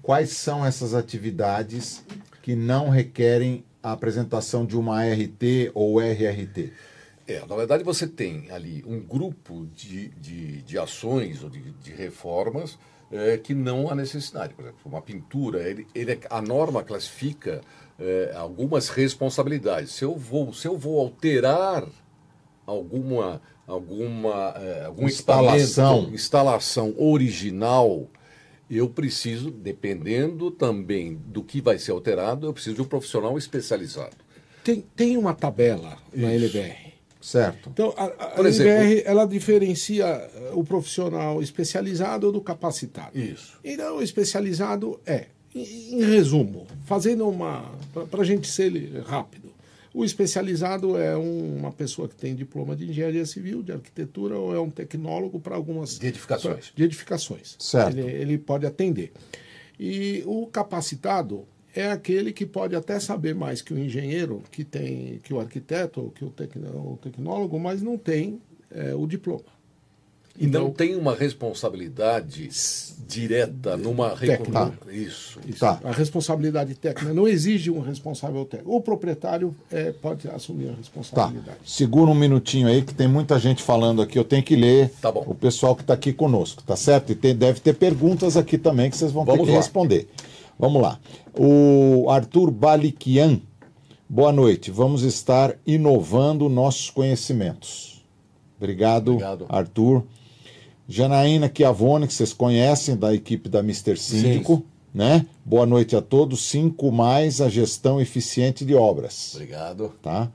[0.02, 2.04] Quais são essas atividades
[2.42, 6.72] que não requerem a apresentação de uma ART ou RRT?
[7.28, 11.92] É, na verdade você tem ali um grupo de, de, de ações ou de, de
[11.92, 12.80] reformas
[13.12, 14.54] é, que não há necessidade.
[14.54, 17.62] Por exemplo, uma pintura, ele, ele, a norma classifica
[18.00, 19.92] é, algumas responsabilidades.
[19.92, 21.86] Se eu vou, se eu vou alterar
[22.66, 28.10] alguma alguma é, instalação instalação original
[28.72, 34.16] eu preciso dependendo também do que vai ser alterado eu preciso de um profissional especializado
[34.64, 36.26] tem, tem uma tabela Isso.
[36.26, 42.40] na LBR certo então a, a Por LBR ela diferencia eh, o profissional especializado do
[42.40, 43.60] capacitado Isso.
[43.64, 47.70] então o especializado é em, em resumo fazendo uma
[48.10, 48.72] para a gente ser
[49.06, 49.47] rápido
[49.94, 54.56] o especializado é um, uma pessoa que tem diploma de engenharia civil, de arquitetura, ou
[54.56, 55.98] é um tecnólogo para algumas.
[55.98, 56.68] De edificações.
[56.68, 57.56] Pra, de edificações.
[57.60, 57.98] Certo.
[57.98, 59.12] Ele, ele pode atender.
[59.80, 65.20] E o capacitado é aquele que pode até saber mais que o engenheiro, que tem,
[65.20, 69.57] que o arquiteto, que o, o tecnólogo, mas não tem é, o diploma.
[70.38, 72.50] E então, não tem uma responsabilidade
[73.08, 74.74] direta numa técnica.
[74.92, 75.40] Isso.
[75.48, 75.60] Isso.
[75.60, 75.80] Tá.
[75.84, 78.76] A responsabilidade técnica não exige um responsável técnico.
[78.76, 81.46] O proprietário é, pode assumir a responsabilidade.
[81.46, 81.54] Tá.
[81.66, 84.20] Segura um minutinho aí que tem muita gente falando aqui.
[84.20, 87.12] Eu tenho que ler tá o pessoal que está aqui conosco, tá certo?
[87.12, 89.58] E tem, deve ter perguntas aqui também que vocês vão Vamos ter que lá.
[89.58, 90.08] responder.
[90.60, 91.00] Vamos lá.
[91.34, 93.40] O Arthur Baliquian.
[94.08, 94.70] Boa noite.
[94.70, 98.06] Vamos estar inovando nossos conhecimentos.
[98.58, 99.46] Obrigado, Obrigado.
[99.50, 100.04] Arthur.
[100.88, 104.58] Janaína Chiavone, que vocês conhecem, da equipe da Mister Síndico.
[104.58, 104.64] Sim.
[104.94, 105.26] Né?
[105.46, 106.42] Boa noite a todos.
[106.42, 109.34] Cinco mais a gestão eficiente de obras.
[109.36, 109.94] Obrigado.
[110.02, 110.32] Tá?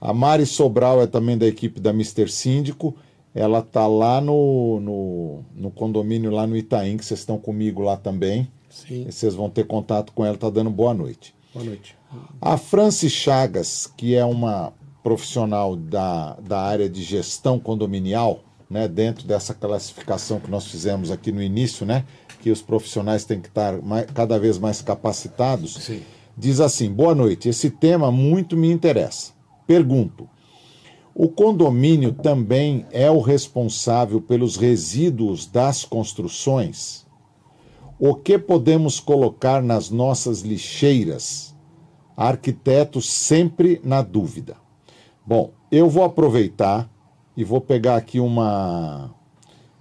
[0.00, 2.94] A Mari Sobral é também da equipe da Mister Síndico.
[3.34, 7.96] Ela está lá no, no, no, condomínio lá no Itaim, que vocês estão comigo lá
[7.96, 8.46] também.
[8.68, 9.06] Sim.
[9.08, 11.34] E vocês vão ter contato com ela, está dando boa noite.
[11.54, 11.96] Boa noite.
[12.40, 18.40] A Franci Chagas, que é uma profissional da, da área de gestão condominial,
[18.72, 22.06] né, dentro dessa classificação que nós fizemos aqui no início, né,
[22.40, 26.02] que os profissionais têm que estar mais, cada vez mais capacitados, Sim.
[26.36, 29.32] diz assim: boa noite, esse tema muito me interessa.
[29.66, 30.26] Pergunto:
[31.14, 37.06] o condomínio também é o responsável pelos resíduos das construções?
[37.98, 41.54] O que podemos colocar nas nossas lixeiras?
[42.16, 44.56] Arquitetos sempre na dúvida.
[45.24, 46.91] Bom, eu vou aproveitar
[47.36, 49.10] e vou pegar aqui uma.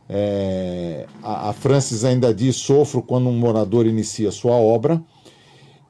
[0.09, 5.01] É, a, a Francis ainda diz: sofro quando um morador inicia sua obra.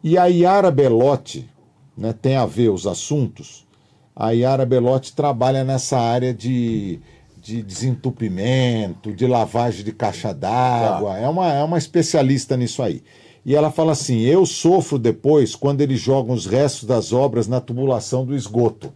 [0.03, 1.47] E a Yara Belotti,
[1.95, 3.67] né, tem a ver os assuntos.
[4.15, 6.99] A Yara Belotti trabalha nessa área de,
[7.39, 11.13] de desentupimento, de lavagem de caixa d'água.
[11.13, 11.19] Ah.
[11.19, 13.03] É, uma, é uma especialista nisso aí.
[13.45, 17.61] E ela fala assim: eu sofro depois quando eles jogam os restos das obras na
[17.61, 18.93] tubulação do esgoto.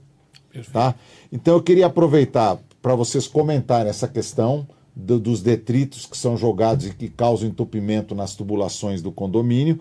[0.72, 0.96] Tá?
[1.36, 4.66] Então eu queria aproveitar para vocês comentarem essa questão
[4.96, 9.78] do, dos detritos que são jogados e que causam entupimento nas tubulações do condomínio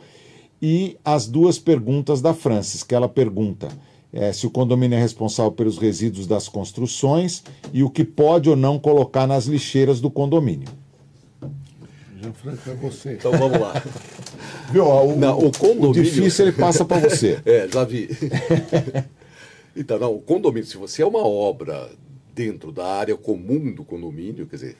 [0.60, 3.68] e as duas perguntas da Francis, que ela pergunta
[4.12, 8.56] é, se o condomínio é responsável pelos resíduos das construções e o que pode ou
[8.56, 10.66] não colocar nas lixeiras do condomínio.
[12.20, 13.12] Gianfranco, é você.
[13.12, 13.80] Então vamos lá.
[14.72, 15.90] Viu, o, não, o, condomínio...
[15.90, 17.38] o difícil ele passa para você.
[17.46, 18.08] é, já vi.
[19.76, 21.90] Então, não, o condomínio, se você é uma obra
[22.34, 24.76] dentro da área comum do condomínio, quer dizer,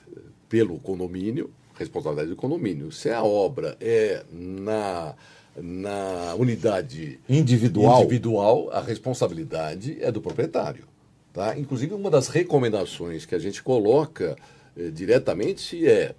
[0.47, 2.91] pelo condomínio, responsabilidade do condomínio.
[2.91, 5.15] Se a obra é na,
[5.55, 8.03] na unidade individual.
[8.03, 10.85] individual, a responsabilidade é do proprietário.
[11.33, 11.57] Tá?
[11.57, 14.37] Inclusive, uma das recomendações que a gente coloca
[14.77, 16.15] eh, diretamente é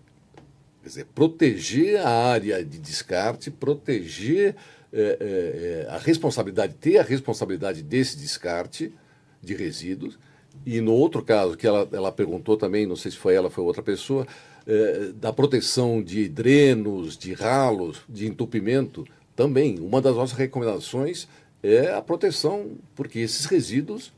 [0.83, 4.55] quer dizer, proteger a área de descarte, proteger
[4.97, 8.93] é, é, é, a responsabilidade, ter a responsabilidade desse descarte
[9.43, 10.19] de resíduos.
[10.65, 13.63] E no outro caso, que ela, ela perguntou também, não sei se foi ela, foi
[13.63, 14.27] outra pessoa,
[14.67, 19.79] é, da proteção de drenos, de ralos, de entupimento, também.
[19.79, 21.29] Uma das nossas recomendações
[21.63, 24.15] é a proteção, porque esses resíduos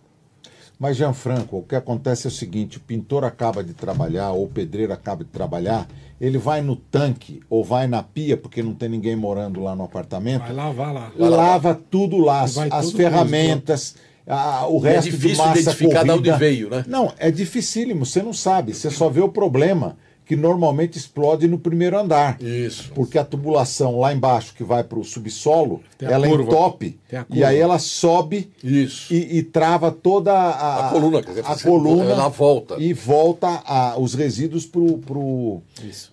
[0.79, 4.49] mas, Gianfranco, o que acontece é o seguinte: o pintor acaba de trabalhar, ou o
[4.49, 5.89] pedreiro acaba de trabalhar,
[6.21, 9.83] ele vai no tanque ou vai na pia, porque não tem ninguém morando lá no
[9.83, 10.43] apartamento.
[10.43, 11.13] Vai lavar lá.
[11.19, 11.81] Vai lava lavar.
[11.91, 13.97] tudo lá, as, as ferramentas.
[14.25, 16.13] A, o é resto é difícil de massa identificar corrida.
[16.13, 16.85] de onde veio, né?
[16.87, 19.97] Não, é dificílimo, você não sabe, você só vê o problema
[20.29, 22.39] que normalmente explode no primeiro andar.
[22.43, 22.93] Isso.
[22.95, 26.43] Porque a tubulação lá embaixo, que vai para o subsolo, ela curva.
[26.45, 26.99] entope
[27.31, 29.13] e aí ela sobe Isso.
[29.13, 32.77] e, e trava toda a, A coluna, quer dizer, a coluna ela volta.
[32.79, 35.63] e volta a- os resíduos para o pro,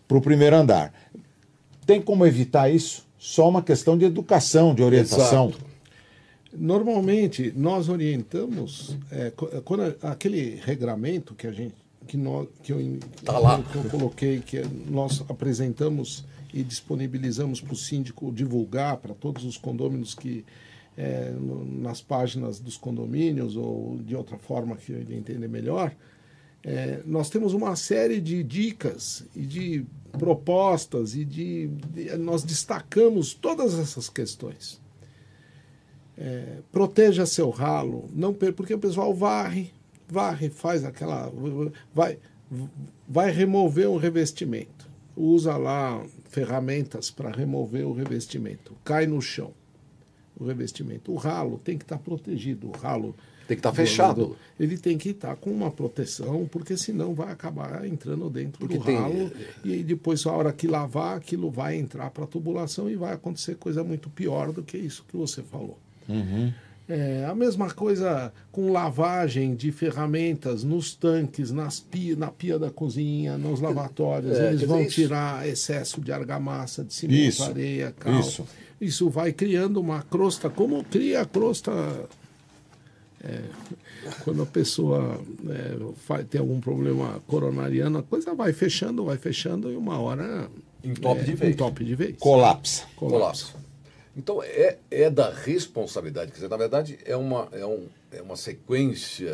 [0.08, 0.94] pro primeiro andar.
[1.86, 3.04] Tem como evitar isso?
[3.20, 5.50] Só uma questão de educação, de orientação.
[5.50, 5.66] Exato.
[6.58, 9.32] Normalmente, nós orientamos, é,
[9.66, 11.74] quando aquele regramento que a gente,
[12.08, 13.62] que, nós, que, eu, Tá lá.
[13.62, 19.58] que eu coloquei, que nós apresentamos e disponibilizamos para o síndico divulgar para todos os
[19.58, 20.46] condôminos que
[20.98, 21.34] é,
[21.82, 25.94] nas páginas dos condomínios ou de outra forma que ele entender melhor,
[26.64, 33.34] é, nós temos uma série de dicas e de propostas e de, de- nós destacamos
[33.34, 34.80] todas essas questões.
[36.18, 39.74] É, proteja seu ralo, não porque o pessoal varre,
[40.08, 41.32] varre, faz aquela,
[41.94, 42.18] vai,
[43.08, 49.52] vai remover um revestimento, usa lá ferramentas para remover o revestimento, cai no chão
[50.38, 51.12] o revestimento.
[51.12, 53.16] O ralo tem que estar protegido, o ralo
[53.48, 54.26] Tem que estar do- fechado.
[54.28, 58.78] do- ele tem que estar com uma proteção, porque senão vai acabar entrando dentro Porque
[58.78, 59.32] do tem- ralo
[59.64, 63.56] e depois, a hora que lavar, aquilo vai entrar para a tubulação e vai acontecer
[63.56, 65.80] coisa muito pior do que isso que você falou.
[66.88, 72.70] É, a mesma coisa com lavagem de ferramentas nos tanques, nas pia, na pia da
[72.70, 74.38] cozinha, nos lavatórios.
[74.38, 78.20] É, Eles vão isso- tirar excesso de argamassa, de cimento, Isso, areia, cal.
[78.20, 78.46] isso.
[78.80, 81.72] Isso vai criando uma crosta, como cria a crosta
[83.24, 83.42] é,
[84.24, 85.20] quando a pessoa
[85.50, 90.48] é, fa- tem algum problema coronariano, a coisa vai fechando, vai fechando e uma hora
[90.84, 91.54] Entope é, de vez.
[91.56, 92.16] entope de vez.
[92.20, 92.84] Colapsa.
[92.96, 93.56] colapso.
[94.16, 98.36] Então é, é da responsabilidade, quer dizer, na verdade é uma, é um, é uma
[98.38, 99.30] sequência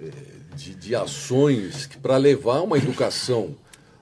[0.00, 0.10] eh,
[0.56, 3.54] de, de ações para levar uma educação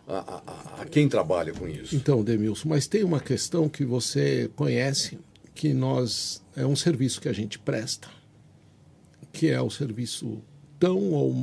[0.07, 1.95] a, a- a- quem trabalha com isso.
[1.95, 5.19] Então, Demilson, mas tem uma questão que você conhece,
[5.55, 8.09] que nós é um serviço que a gente presta,
[9.33, 10.39] que é o serviço
[10.81, 11.35] tão ou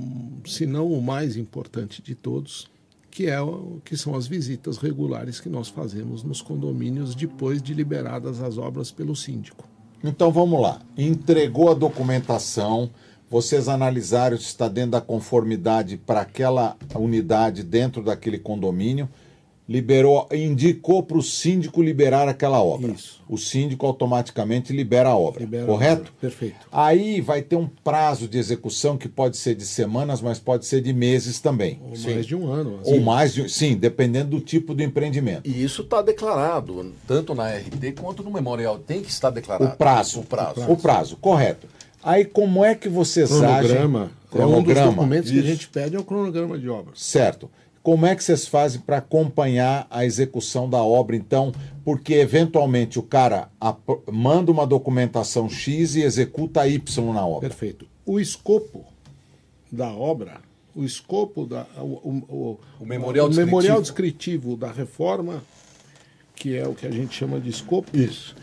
[0.47, 2.67] se não o mais importante de todos,
[3.15, 3.37] que é
[3.85, 8.91] que são as visitas regulares que nós fazemos nos condomínios depois de liberadas as obras
[8.91, 9.65] pelo síndico.
[10.03, 10.81] Então vamos lá.
[10.97, 12.89] Entregou a documentação,
[13.29, 19.07] vocês analisaram se está dentro da conformidade para aquela unidade dentro daquele condomínio,
[19.67, 22.91] liberou, indicou para o síndico liberar aquela obra.
[22.91, 23.21] Isso.
[23.27, 25.39] O síndico automaticamente libera a obra.
[25.39, 26.01] Libera a correto?
[26.01, 26.11] obra.
[26.21, 26.67] Perfeito.
[26.71, 30.81] Aí vai ter um prazo de execução que pode ser de semanas, mas pode ser
[30.81, 31.79] de meses também.
[31.83, 32.79] Ou mais de um ano.
[32.83, 32.99] Ou assim.
[32.99, 35.49] mais de, sim, dependendo do tipo do empreendimento.
[35.49, 38.77] E isso está declarado, tanto na RT quanto no memorial.
[38.77, 39.73] Tem que estar declarado.
[39.73, 40.19] O prazo.
[40.19, 40.71] O prazo.
[40.71, 41.67] O prazo, correto.
[42.03, 44.11] Aí como é que vocês Cronograma.
[44.31, 44.41] agem?
[44.41, 45.47] É um dos documentos que a isso.
[45.49, 47.01] gente pede é o cronograma de obras.
[47.01, 47.49] Certo.
[47.85, 51.53] Como é que vocês fazem para acompanhar a execução da obra, então?
[51.83, 53.47] Porque eventualmente o cara
[54.11, 57.47] manda uma documentação X e executa Y na obra.
[57.47, 57.85] Perfeito.
[58.03, 58.83] O escopo
[59.71, 60.41] da obra,
[60.75, 63.45] o escopo da o, o, O memorial o descritivo.
[63.45, 65.43] memorial descritivo da reforma,
[66.35, 68.35] que é o que a gente chama de escopo, Isso.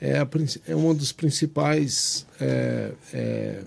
[0.00, 0.28] é, a
[0.68, 3.62] é um dos principais é, é,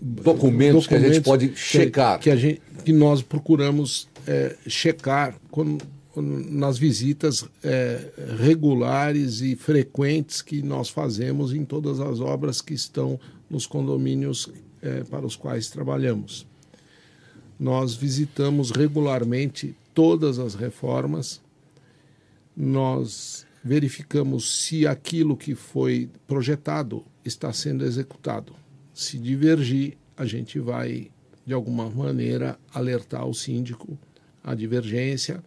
[0.00, 2.18] Documentos, que a gente pode que- checar.
[2.18, 5.38] que, a gente, que nós procuramos é, checar
[6.16, 13.20] nas visitas é, regulares e frequentes que nós fazemos em todas as obras que estão
[13.50, 14.48] nos condomínios
[14.80, 16.46] é, para os quais trabalhamos.
[17.58, 21.40] Nós visitamos regularmente todas as reformas,
[22.56, 28.54] nós verificamos se aquilo que foi projetado está sendo executado.
[28.94, 31.10] Se divergir, a gente vai,
[31.44, 33.98] de alguma maneira, alertar o síndico
[34.46, 35.42] a divergência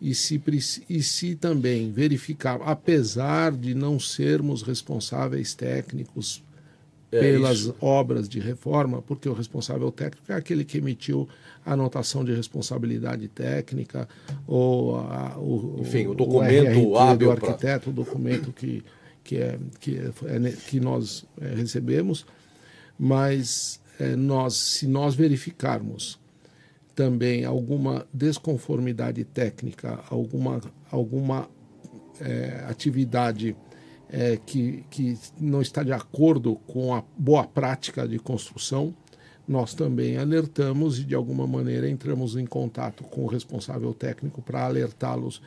[0.00, 0.40] e se,
[0.88, 6.42] e se também verificar, apesar de não sermos responsáveis técnicos
[7.10, 7.74] É pelas isso.
[7.80, 11.28] obras de reforma, porque o responsável técnico é aquele que emitiu
[11.66, 14.08] a anotação de responsabilidade técnica
[14.46, 18.84] ou a, o, Enfim, o documento RRT hábil do pra- arquiteto, o documento que,
[19.24, 22.24] que, é, que, é, é ne- que nós é, recebemos,
[22.98, 26.18] mas é, nós, se nós verificarmos
[26.98, 31.48] também alguma desconformidade técnica, alguma, alguma
[32.20, 33.54] é, atividade
[34.10, 38.92] é, que, que não está de acordo com a boa prática de construção,
[39.46, 44.64] nós também alertamos e, de alguma maneira, entramos em contato com o responsável técnico para
[44.64, 45.40] alertá-los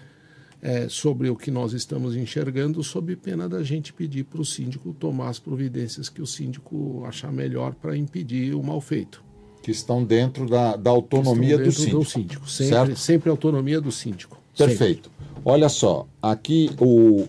[0.62, 4.94] é, sobre o que nós estamos enxergando, sob pena da gente pedir para o síndico
[4.94, 9.31] tomar as providências que o síndico achar melhor para impedir o mal feito.
[9.62, 12.06] Que estão dentro da, da autonomia Estão do dentro síndico.
[12.06, 12.50] síndico.
[12.50, 12.96] Sempre, certo?
[13.00, 14.38] sempre autonomia do síndico.
[14.56, 14.76] Sempre.
[14.76, 15.12] Perfeito.
[15.46, 17.26] Olha só, aqui o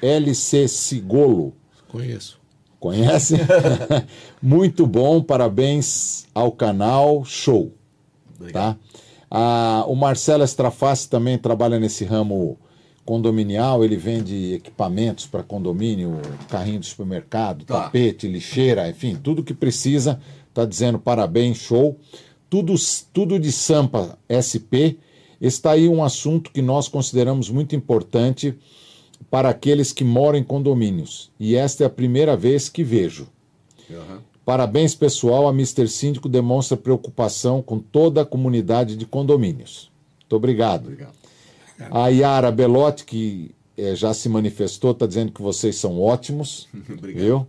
[0.00, 1.52] LC Sigolo,
[1.88, 2.40] Conheço.
[2.80, 3.34] conhece?
[4.42, 7.72] Muito bom, parabéns ao canal, show.
[8.52, 8.76] Tá?
[9.30, 12.58] Ah, o Marcelo Estraface também trabalha nesse ramo
[13.04, 17.82] condominial, ele vende equipamentos para condomínio, carrinho de supermercado, Tá.
[17.84, 20.20] tapete, lixeira, enfim, tudo que precisa.
[20.52, 21.98] Tá dizendo parabéns, show.
[22.48, 22.74] Tudo,
[23.12, 24.98] tudo de Sampa SP.
[25.40, 28.54] Está aí um assunto que nós consideramos muito importante
[29.30, 31.30] para aqueles que moram em condomínios.
[31.40, 33.28] E esta é a primeira vez que vejo.
[33.90, 34.20] Aham.
[34.44, 35.48] Parabéns, pessoal.
[35.48, 35.88] A Mr.
[35.88, 39.90] Síndico demonstra preocupação com toda a comunidade de condomínios.
[40.20, 40.86] Muito obrigado.
[40.86, 41.14] Obrigado.
[41.90, 46.68] A Yara Belotti, que eh, já se manifestou, está dizendo que vocês são ótimos.
[46.90, 47.24] Obrigado.
[47.24, 47.46] Viu?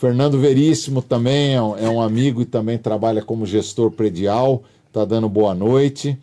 [0.00, 4.62] Fernando Veríssimo também é um, é um amigo e também trabalha como gestor predial.
[4.86, 6.18] Está dando boa noite.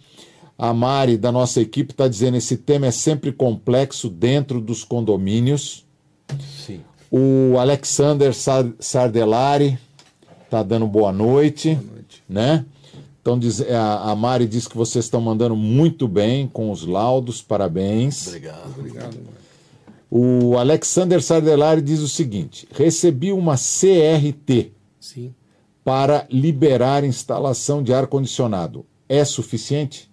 [0.58, 5.86] A Mari, da nossa equipe, está dizendo esse tema é sempre complexo dentro dos condomínios.
[6.66, 6.82] Sim.
[7.12, 9.78] O Alexander Sar- Sardelari
[10.44, 11.78] está dando boa noite,
[12.28, 12.66] né?
[13.22, 17.44] Então diz, a, a Mari diz que vocês estão mandando muito bem com os laudos,
[17.44, 18.26] parabéns.
[18.26, 18.74] Obrigado.
[18.76, 19.47] Obrigado, mano.
[20.10, 25.34] O Alexander Sardelari diz o seguinte: recebi uma CRT Sim.
[25.84, 28.86] para liberar instalação de ar condicionado.
[29.10, 30.10] É suficiente?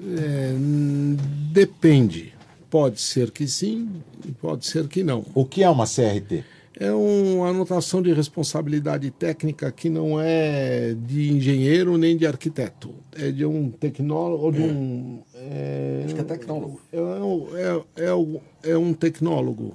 [0.00, 1.16] É, hum,
[1.52, 2.34] depende.
[2.68, 4.02] Pode ser que sim,
[4.40, 5.24] pode ser que não.
[5.34, 6.44] O que é uma CRT?
[6.78, 12.94] É uma anotação de responsabilidade técnica que não é de engenheiro nem de arquiteto.
[13.16, 14.44] É de um tecnólogo.
[14.44, 16.80] ou de um, é, Acho que é tecnólogo.
[16.92, 19.74] é, um- é, é, um- é um tecnólogo.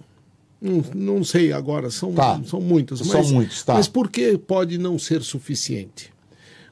[0.62, 2.39] Não, não sei agora, são, Tá.
[2.45, 2.99] são muitos.
[2.99, 3.74] São mas, muitos, tá.
[3.74, 6.14] Mas por que pode não ser suficiente?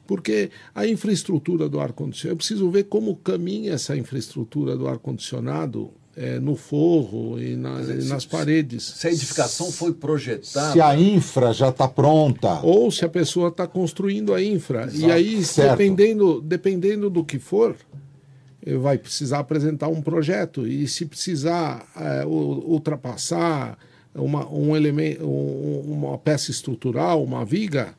[0.06, 5.90] Porque a infraestrutura do ar-condicionado, eu preciso ver como caminha essa infraestrutura do ar-condicionado
[6.22, 8.84] eh, no forro e, na- e nas paredes.
[8.84, 10.74] Se a edificação foi projetada.
[10.74, 12.60] Se a infra já está pronta.
[12.62, 14.90] Ou se a pessoa está construindo a infra.
[14.94, 15.78] E aí, Certo.
[15.78, 17.74] dependendo, dependendo do que for,
[18.66, 20.68] eh, vai precisar apresentar um projeto.
[20.68, 21.88] E se precisar
[22.28, 23.78] u- ultrapassar
[24.14, 27.94] uma, um elemento, um- uma peça estrutural, uma viga,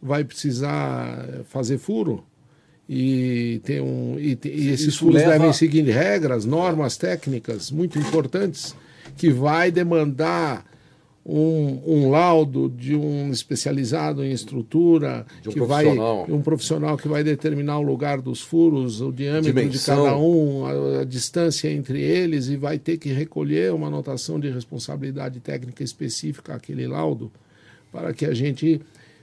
[0.00, 2.22] vai precisar eh, fazer furo.
[2.88, 8.74] E, tem um, e, e esses furos leva- devem seguir regras, normas técnicas muito importantes,
[9.16, 10.70] que vai demandar
[11.24, 16.26] um, um laudo de um especializado em estrutura, De um que vai profissional.
[16.28, 20.04] um profissional que vai determinar o lugar dos furos, o diâmetro de Dimensão.
[20.04, 24.50] cada um, a, a distância entre eles e vai ter que recolher uma anotação de
[24.50, 27.30] responsabilidade técnica específica àquele laudo
[27.92, 28.80] para que a gente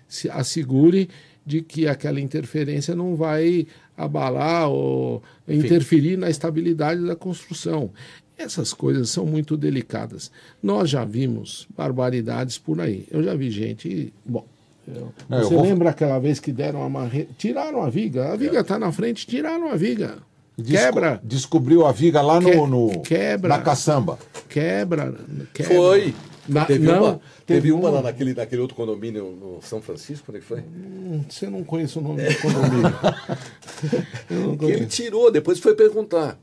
[0.07, 1.09] se assegure
[1.45, 3.65] de que aquela interferência não vai
[3.97, 7.89] abalar ou interferir na estabilidade da construção.
[8.37, 10.31] Essas coisas são muito delicadas.
[10.63, 13.05] Nós já vimos barbaridades por aí.
[13.11, 14.13] Eu já vi gente.
[14.25, 14.45] Bom,
[14.87, 17.29] Não, você vou- lembra aquela vez que deram a marreta?
[17.37, 18.31] Tiraram a viga.
[18.31, 20.17] A viga está na frente, tiraram a viga.
[20.57, 23.49] Desco- Quebra, Descobriu a viga lá no, no- quebra.
[23.49, 24.17] na caçamba.
[24.49, 25.15] quebra,
[25.53, 25.73] quebra.
[25.75, 26.13] Foi.
[26.49, 27.89] Na- teve não, uma, teve uma uma.
[27.97, 30.59] lá naquele, naquele outro condomínio no São Francisco, onde é que foi?
[30.61, 32.89] Hum, Você não conhece o nome do condomínio.
[34.59, 36.37] Que ele tirou, depois foi perguntar.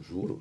[0.00, 0.40] Juro.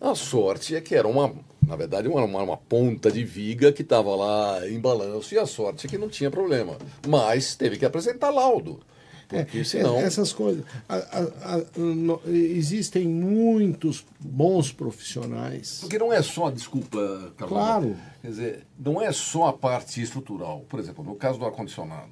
[0.00, 1.32] A sorte é que era uma,
[1.66, 5.46] na verdade, uma, uma, uma ponta de viga que estava lá em balanço e a
[5.46, 6.76] sorte é que não tinha problema.
[7.08, 8.80] Mas teve que apresentar laudo.
[9.28, 9.96] Porque senão.
[9.96, 10.64] É, Essas coisas.
[10.88, 15.78] a- a- a- no- existem muitos bons profissionais.
[15.80, 17.96] Porque não é só, desculpa, Claro.
[18.22, 20.64] Quer dizer, não é só a parte estrutural.
[20.68, 22.10] Por exemplo, no caso do ar-condicionado,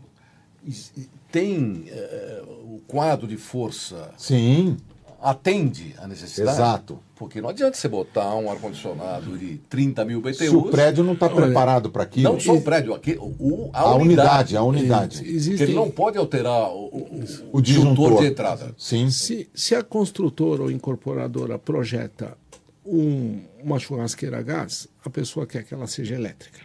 [1.31, 4.77] tem eh, o quadro de força Sim,
[5.25, 6.57] atende à necessidade.
[6.57, 6.99] Exato.
[7.17, 10.37] Porque não adianta você botar um ar-condicionado de 30 mil BTUs.
[10.37, 12.33] se o prédio não está preparado para aquilo.
[12.33, 14.57] Não só o prédio, aqui, o, a, a unidade, unidade.
[14.57, 15.29] a unidade.
[15.29, 18.75] Existem, ele não pode alterar o, o, O disjuntor de entrada.
[18.77, 19.11] Sim.
[19.11, 22.37] se, se a construtora ou incorporadora projeta
[22.85, 26.61] um- uma churrasqueira a gás, a pessoa quer que ela seja elétrica.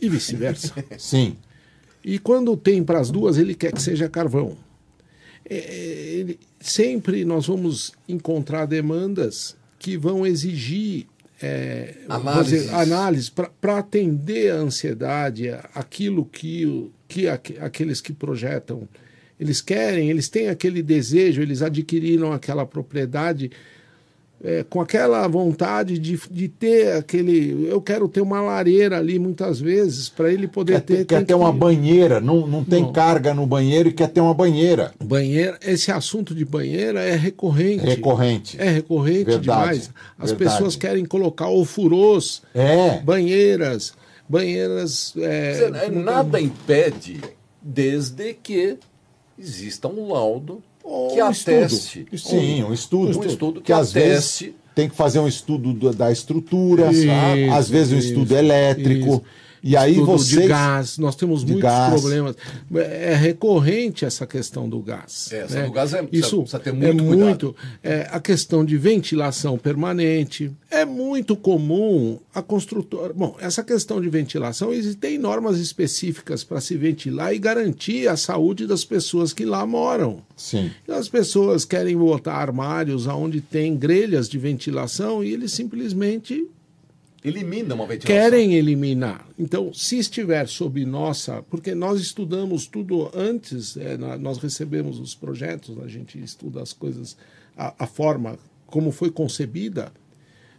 [0.00, 0.72] E vice-versa.
[0.96, 1.36] Sim.
[2.04, 4.56] E quando tem para as duas, ele quer que seja carvão.
[5.48, 5.56] É,
[6.18, 11.06] ele- sempre nós vamos encontrar demandas que vão exigir
[11.40, 11.94] é,
[12.60, 18.88] dizer, análise para atender a ansiedade, aquilo que, que aque- aqueles que projetam.
[19.38, 23.50] Eles querem, eles têm aquele desejo, eles adquiriram aquela propriedade
[24.44, 27.66] é, com aquela vontade de, de ter aquele.
[27.70, 30.96] Eu quero ter uma lareira ali muitas vezes para ele poder quer ter.
[30.98, 32.92] ter, quer ter uma que- banheira, não, não tem Não.
[32.92, 34.92] carga no banheiro e quer ter uma banheira.
[35.02, 37.84] Banheira, esse assunto de banheira é recorrente.
[37.86, 38.56] Recorrente.
[38.60, 39.90] É recorrente Verdade, demais.
[40.18, 40.52] As verdade.
[40.52, 43.00] pessoas querem colocar ofurôs, É.
[43.00, 43.94] banheiras,
[44.28, 45.14] banheiras.
[45.16, 47.20] é, Nada impede,
[47.62, 48.76] desde que
[49.38, 50.62] exista um laudo
[51.12, 52.06] que um ateste.
[52.16, 53.18] Sim, um estudo.
[53.20, 57.06] Um estudo que que às vezes tem que fazer um estudo do- da estrutura, Isso,
[57.52, 59.08] às vezes um isso, estudo elétrico.
[59.08, 59.22] isso.
[59.68, 60.42] E aí estudo vocês.
[60.42, 62.00] de gás, nós temos de muitos gás.
[62.00, 62.36] problemas.
[62.74, 65.28] É recorrente essa questão do gás.
[65.32, 65.66] É, essa né?
[65.66, 67.18] do gás é- precisa- Isso precisa ter é muito cuidado.
[67.18, 67.56] muito.
[67.82, 73.12] é, a questão de ventilação permanente é muito comum a construtora.
[73.12, 78.66] Bom, essa questão de ventilação existem normas específicas para se ventilar e garantir a saúde
[78.66, 80.22] das pessoas que lá moram.
[80.36, 80.70] Sim.
[80.88, 86.46] As pessoas querem botar armários onde tem grelhas de ventilação e eles simplesmente
[87.26, 88.30] Elimina uma ventilação.
[88.30, 89.26] querem eliminar.
[89.38, 91.42] Então, se estiver sob nossa.
[91.50, 96.72] Porque nós estudamos tudo antes, é, na- nós recebemos os projetos, a gente estuda as
[96.72, 97.16] coisas,
[97.56, 99.92] a, a forma como foi concebida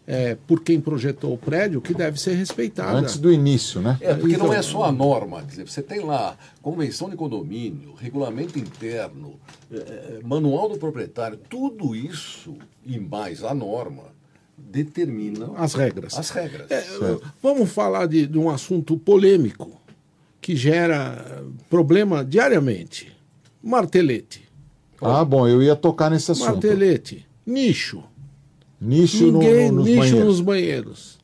[0.09, 2.97] é, por quem projetou o prédio, que deve ser respeitada.
[2.97, 3.97] Antes do início, né?
[3.99, 5.41] É, porque não Então- é só a norma.
[5.41, 9.37] Quer dizer, você tem lá convenção de condomínio, regulamento interno,
[9.69, 12.55] eh, eh, manual do proprietário, tudo isso
[12.85, 14.03] e mais a norma
[14.57, 16.17] determinam As regras.
[16.17, 16.69] as regras.
[16.71, 16.85] É,
[17.41, 19.79] vamos falar de, de um assunto polêmico
[20.41, 23.15] que gera problema diariamente.
[23.61, 24.47] Martelete.
[25.01, 26.47] Ah, bom, eu ia tocar nesse assunto.
[26.53, 27.25] Martelete.
[27.45, 28.03] Nicho.
[28.79, 30.25] Nicho no- Ninguém, no, nos nicho banheiros.
[30.25, 31.17] nos banheiros.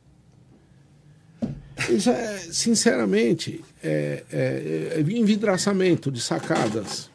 [1.90, 7.10] Isso é, sinceramente, é, é, é envidraçamento de sacadas.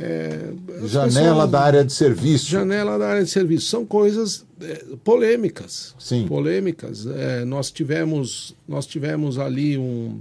[0.00, 0.52] É,
[0.86, 2.46] Janela pessoas- da área de serviço.
[2.48, 3.66] Janela da área de serviço.
[3.66, 5.94] São coisas é, polêmicas.
[5.98, 6.24] Sim.
[6.28, 7.04] Polêmicas.
[7.06, 10.20] É, nós, tivemos, nós tivemos ali um.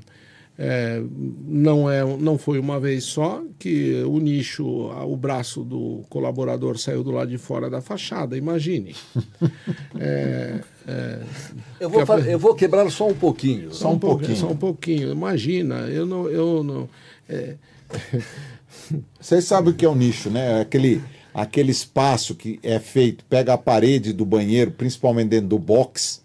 [0.57, 0.99] é,
[1.47, 6.79] não, é, não foi uma vez só que o nicho, a- o braço do colaborador
[6.79, 8.95] saiu do lado de fora da fachada, imagine.
[9.99, 11.19] É, é,
[11.79, 13.73] Eu, vou, fa- eu vou quebrar só um pouquinho.
[13.73, 14.37] Só um pouco- pouquinho.
[14.37, 15.11] Só um pouquinho.
[15.11, 16.27] Imagina, eu não.
[16.29, 16.89] Eu não
[17.29, 17.55] é,
[19.19, 20.59] Vocês sabem o que é o nicho, né?
[20.59, 21.01] É Aquele,
[21.33, 26.21] aquele espaço que é feito, pega a parede do banheiro, principalmente dentro do box,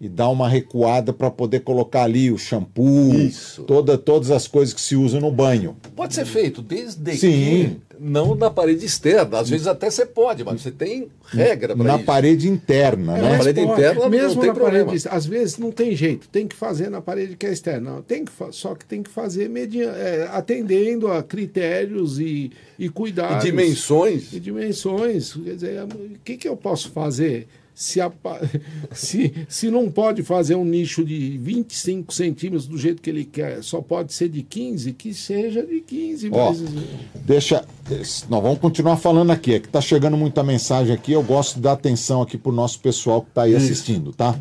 [0.00, 3.62] e dá uma recuada para poder colocar ali o shampoo, Isso.
[3.62, 5.76] toda, todas as coisas que se usam no banho.
[5.94, 7.30] Pode ser feito desde Sim.
[7.30, 9.38] que não na parede externa.
[9.38, 12.04] Às vezes até você pode, mas você tem regra para Na isso.
[12.04, 13.28] parede interna, É, né?
[13.30, 13.72] mas parede pode.
[13.80, 14.86] interna não mesmo tem na problema.
[14.86, 17.90] parede, às vezes não tem jeito, tem que fazer na parede que é externa.
[17.92, 22.86] Não, tem que só que tem que fazer media, é, atendendo a critérios e, e
[22.86, 23.44] E cuidados.
[23.44, 24.32] dimensões.
[24.32, 25.32] E dimensões.
[25.34, 27.46] Quer dizer, o que, que eu posso fazer?
[27.78, 28.10] Se, a
[28.90, 33.62] se, se não pode fazer um nicho de 25 centímetros do jeito que ele quer,
[33.62, 36.30] só pode ser de 15, que seja de 15.
[36.32, 36.64] Ó, mas,
[37.26, 37.62] Deixa.
[38.30, 39.52] Nós vamos continuar falando aqui.
[39.52, 41.12] É que tá chegando muita mensagem aqui.
[41.12, 44.34] Eu gosto de dar atenção aqui pro nosso pessoal que está aí assistindo, tá?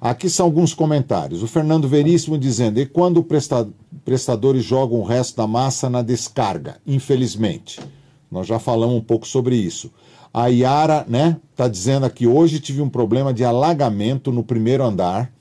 [0.00, 1.42] Aqui são alguns comentários.
[1.42, 3.68] O Fernando Veríssimo dizendo: e quando o presta-
[4.04, 6.76] prestadores jogam o resto da massa na descarga?
[6.86, 7.80] Infelizmente.
[8.30, 9.90] Nós já falamos um pouco sobre isso.
[10.36, 15.32] A Yara, né, tá dizendo aqui: hoje tive um problema de alagamento no primeiro andar.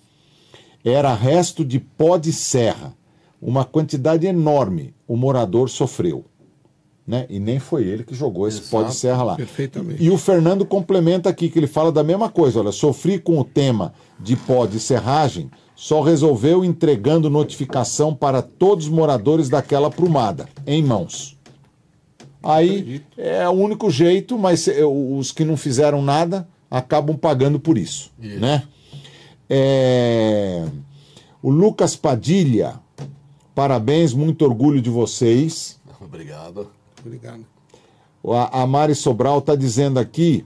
[0.86, 2.94] Era resto de pó de serra.
[3.42, 4.94] Uma quantidade enorme.
[5.08, 6.24] O morador sofreu
[7.08, 7.26] né?
[7.30, 9.00] E nem foi ele que jogou esse pó de Exato.
[9.00, 9.36] serra lá.
[9.36, 10.04] Perfeitamente.
[10.04, 12.60] E o Fernando complementa aqui que ele fala da mesma coisa.
[12.60, 18.86] Olha, sofri com o tema de pó de serragem, só resolveu entregando notificação para todos
[18.86, 21.35] os moradores daquela prumada, em mãos.
[22.46, 28.12] Aí é o único jeito, mas os que não fizeram nada acabam pagando por isso,
[28.20, 28.40] Isso.
[28.40, 28.64] né?
[29.50, 30.66] É,
[31.42, 32.80] O Lucas Padilha,
[33.54, 35.80] parabéns, muito orgulho de vocês.
[36.02, 36.70] Obrigado.
[37.06, 37.46] Obrigado.
[38.28, 40.46] A, a Mari Sobral está dizendo aqui,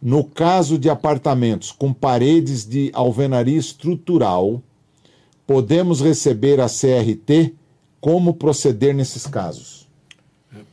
[0.00, 4.62] no caso de apartamentos com paredes de alvenaria estrutural,
[5.46, 7.54] podemos receber a CRT?
[8.00, 9.85] Como proceder nesses casos?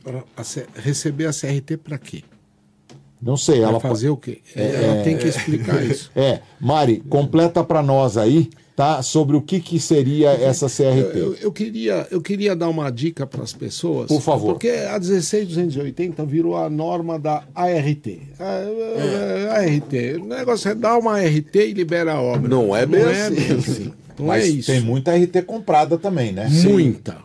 [0.02, 0.42] Pra a
[0.80, 2.22] receber a CRT para quê?
[3.22, 4.38] Não sei, Vai ela fazer o quê?
[4.54, 6.10] Ela tem que explicar isso.
[6.16, 9.00] É, Mari, completa para nós aí, tá?
[9.02, 11.16] Sobre o que, que seria essa CRT.
[11.18, 14.08] Eu, eu queria, eu queria dar uma dica para as pessoas.
[14.08, 14.52] Por favor.
[14.52, 18.06] Porque a 16280 virou a norma da ART.
[18.38, 19.92] A, a- ART.
[20.20, 22.46] O negócio é dar uma ART e libera a obra.
[22.48, 23.34] Não é bem Não é assim.
[23.34, 23.92] bem assim.
[24.18, 24.70] Não Mas é isso.
[24.70, 26.46] tem muita RT comprada também, né?
[26.48, 27.16] Muita.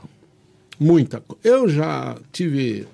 [0.80, 1.22] Muita.
[1.44, 2.88] Eu já tive,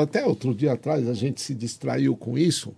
[0.00, 2.72] até outro dia atrás, a gente se distraiu com isso,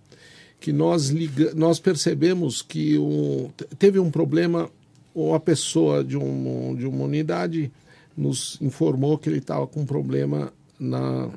[0.59, 4.69] que nós, liga, nós percebemos que um, teve um problema,
[5.15, 7.71] uma pessoa de, um, de uma unidade
[8.17, 11.29] nos informou que ele estava com um problema na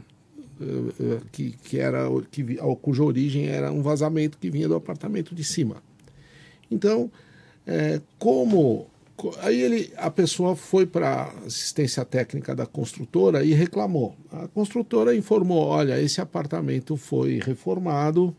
[1.30, 5.82] que, que era que, cuja origem era um vazamento que vinha do apartamento de cima.
[6.70, 7.10] Então,
[7.66, 8.86] é, como
[9.40, 14.16] aí ele, a pessoa foi para assistência técnica da construtora e reclamou.
[14.30, 18.34] A construtora informou: olha, esse apartamento foi reformado,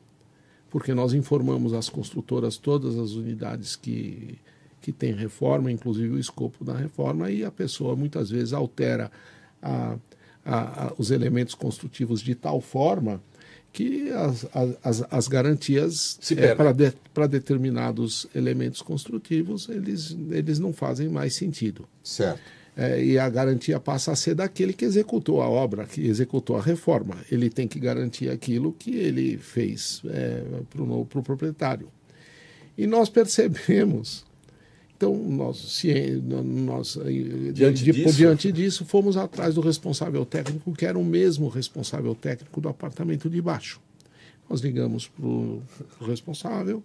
[0.70, 4.40] porque nós informamos as construtoras todas as unidades que
[4.84, 9.10] que tem reforma, inclusive o escopo da reforma, e a pessoa muitas vezes altera
[9.62, 9.96] a,
[10.46, 13.22] a, a, os elementos construtivos de tal forma
[13.74, 14.46] que as,
[14.84, 16.94] as, as garantias é, para de,
[17.28, 21.86] determinados elementos construtivos eles, eles não fazem mais sentido.
[22.04, 22.40] Certo.
[22.78, 26.62] É, e a garantia passa a ser daquele que executou a obra, que executou a
[26.62, 27.18] reforma.
[27.32, 31.88] Ele tem que garantir aquilo que ele fez é, para o pro proprietário.
[32.78, 34.26] E nós percebemos
[35.04, 36.98] então, nós, se, nós
[37.54, 38.18] diante, de, disso?
[38.18, 43.30] diante disso, fomos atrás do responsável técnico, que era o mesmo responsável técnico do apartamento
[43.30, 43.82] de baixo.
[44.50, 45.62] Nós ligamos para o
[46.02, 46.82] responsável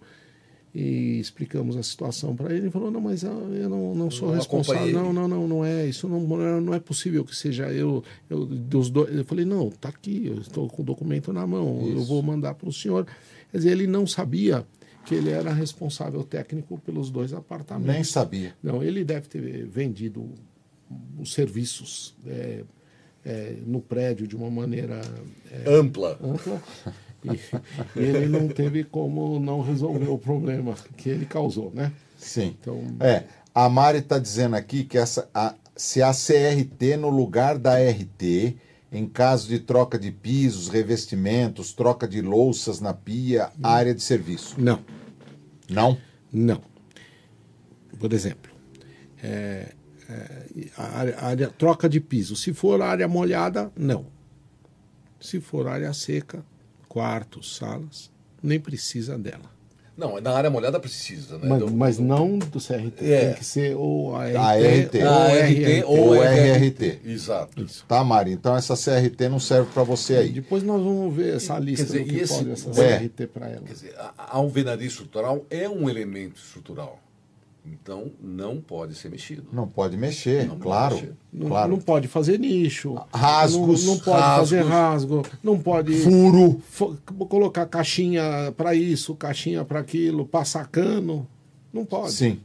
[0.75, 2.63] e explicamos a situação para ele.
[2.63, 4.91] Ele falou: Não, mas eu não, não sou não responsável.
[4.91, 5.87] Não, não, não, não é.
[5.87, 6.19] Isso não,
[6.61, 8.03] não é possível que seja eu.
[8.29, 9.15] eu dos dois.
[9.15, 11.97] Eu falei: Não, está aqui, eu estou com o documento na mão, Isso.
[11.97, 13.07] eu vou mandar para o senhor.
[13.51, 14.65] Quer dizer, ele não sabia
[15.05, 17.93] que ele era responsável técnico pelos dois apartamentos.
[17.93, 18.53] Nem sabia.
[18.61, 20.29] Não, ele deve ter vendido
[21.19, 22.63] os serviços é,
[23.25, 25.01] é, no prédio de uma maneira
[25.51, 26.17] é, ampla.
[26.21, 26.61] ampla
[27.23, 31.91] e, e, ele não teve como não resolver o problema que ele causou, né?
[32.17, 32.55] Sim.
[32.59, 33.23] Então, é,
[33.53, 38.55] a Mari está dizendo aqui que essa, a, se a CRT no lugar da RT
[38.91, 44.55] em caso de troca de pisos, revestimentos, troca de louças na pia, área de serviço?
[44.59, 44.83] Não.
[45.69, 45.97] Não?
[46.31, 46.61] Não.
[47.99, 48.51] Por exemplo,
[49.21, 49.73] é,
[50.09, 52.35] é, a, área, área, troca de piso.
[52.35, 54.07] Se for área molhada, não.
[55.19, 56.43] Se for área seca,
[56.87, 58.11] quartos, salas,
[58.41, 59.58] nem precisa dela.
[59.99, 61.47] Não, na área molhada precisa, né?
[61.49, 62.03] Mas, do, mas do...
[62.03, 63.11] não do CRT.
[63.11, 63.25] É.
[63.25, 65.83] Tem que ser ou a RT, a RT.
[65.85, 67.01] ou, ou, RRT.
[67.03, 67.61] Exato.
[67.61, 67.83] Isso.
[67.85, 68.31] Tá, Mari?
[68.31, 70.29] Então essa CRT não serve para você aí.
[70.29, 72.99] Depois nós vamos ver essa lista dizer, do que esse, pode essa é.
[72.99, 73.61] CRT para ela.
[73.65, 76.97] Quer dizer, a, a alvenaria estrutural é um elemento estrutural.
[77.65, 79.45] Então não pode ser mexido.
[79.51, 80.95] Não pode mexer, não claro.
[80.95, 81.17] Pode mexer.
[81.31, 81.71] Não, claro.
[81.71, 82.95] não pode fazer nicho.
[83.13, 83.85] Rasgos.
[83.85, 85.25] Não, não pode rasgos, fazer rasgo.
[85.43, 85.93] Não pode.
[85.97, 86.61] Furo.
[87.27, 91.27] Colocar caixinha para isso, caixinha para aquilo, passar cano.
[91.71, 92.13] Não pode.
[92.13, 92.39] Sim.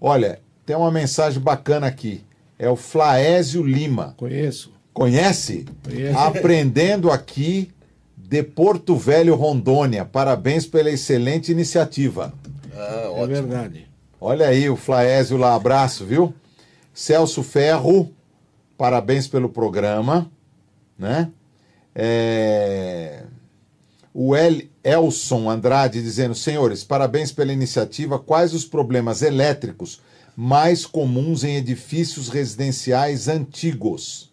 [0.00, 2.22] Olha, tem uma mensagem bacana aqui.
[2.58, 4.14] É o Flaésio Lima.
[4.16, 4.72] Conheço.
[4.92, 5.66] Conhece?
[5.84, 6.18] Conheço.
[6.18, 7.70] Aprendendo aqui
[8.16, 10.04] de Porto Velho, Rondônia.
[10.04, 12.32] Parabéns pela excelente iniciativa.
[12.74, 13.91] Ah, é verdade.
[14.24, 16.32] Olha aí o Flaésio lá, abraço, viu?
[16.94, 18.14] Celso Ferro,
[18.78, 20.30] parabéns pelo programa,
[20.96, 21.28] né?
[21.92, 23.24] É...
[24.14, 28.16] O El Elson Andrade dizendo, senhores, parabéns pela iniciativa.
[28.16, 30.00] Quais os problemas elétricos
[30.36, 34.30] mais comuns em edifícios residenciais antigos?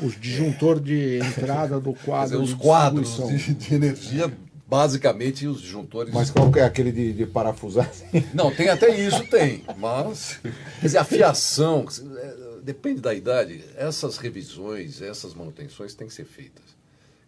[0.00, 2.40] O disjuntor de entrada do quadro.
[2.40, 4.32] Dizer, os quadros de, de energia
[4.66, 6.12] basicamente os disjuntores.
[6.12, 7.90] Mas qual que é aquele de, de parafusar?
[8.34, 9.64] Não, tem até isso, tem.
[9.76, 10.40] Mas,
[10.80, 11.86] quer dizer, a fiação,
[12.16, 16.64] é, depende da idade, essas revisões, essas manutenções têm que ser feitas.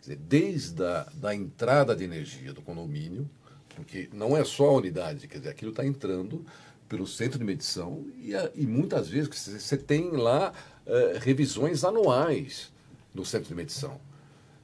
[0.02, 3.28] Quer dizer, desde a da entrada de energia do condomínio,
[3.74, 6.44] porque não é só a unidade, quer dizer, aquilo está entrando
[6.88, 10.52] pelo centro de medição e, e muitas vezes você tem lá
[10.86, 12.72] uh, revisões anuais
[13.14, 14.00] no centro de medição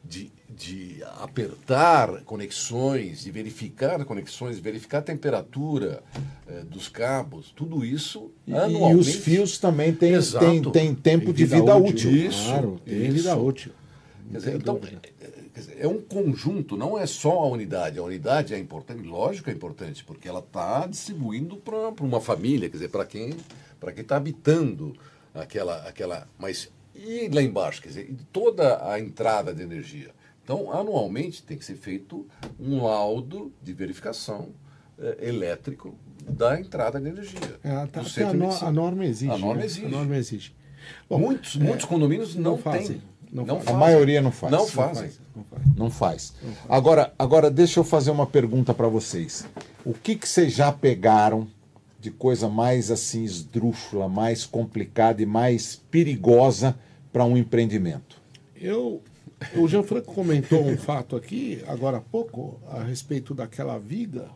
[0.05, 6.02] de, de apertar conexões, de verificar conexões, verificar a temperatura
[6.46, 9.09] eh, dos cabos, tudo isso e, anualmente.
[9.09, 12.11] E os fios também têm tem, tem tempo tem de vida útil.
[12.11, 12.16] útil.
[12.28, 13.12] Isso, claro, tem isso.
[13.12, 13.72] vida útil.
[14.30, 17.98] Quer dizer, então, é, dizer, é um conjunto, não é só a unidade.
[17.98, 22.68] A unidade é importante, lógico que é importante, porque ela está distribuindo para uma família,
[22.68, 23.34] quer dizer, para quem
[23.84, 24.96] para quem está habitando
[25.34, 26.26] aquela, aquela.
[26.38, 30.11] Mas e lá embaixo, quer dizer, toda a entrada de energia.
[30.42, 32.26] Então, anualmente tem que ser feito
[32.61, 34.51] um laudo de verificação
[34.99, 35.95] eh, elétrico
[36.28, 37.59] da entrada de energia.
[37.64, 39.30] É, tá, a, no, a, norma exige.
[39.32, 39.82] A norma exige.
[39.82, 39.88] Né?
[39.88, 40.55] A norma exige.
[41.09, 42.99] Bom, muitos, é, muitos condomínios não, não fazem.
[42.99, 43.03] Têm.
[43.32, 43.62] Não, não.
[43.66, 44.53] A maioria não faz.
[44.53, 45.11] Não fazem.
[45.34, 45.62] Não faz.
[45.76, 46.34] Não faz.
[46.42, 46.66] Não faz.
[46.68, 49.47] Agora, agora, deixa eu fazer uma pergunta para vocês.
[49.84, 51.49] O que, que vocês já pegaram
[52.05, 56.78] de coisa mais assim esdrúxula, mais complicada e mais perigosa
[57.11, 58.20] para um empreendimento?
[58.55, 59.02] Eu
[59.57, 64.28] o Gianfranco comentou um fato aqui, agora há pouco, a respeito daquela viga.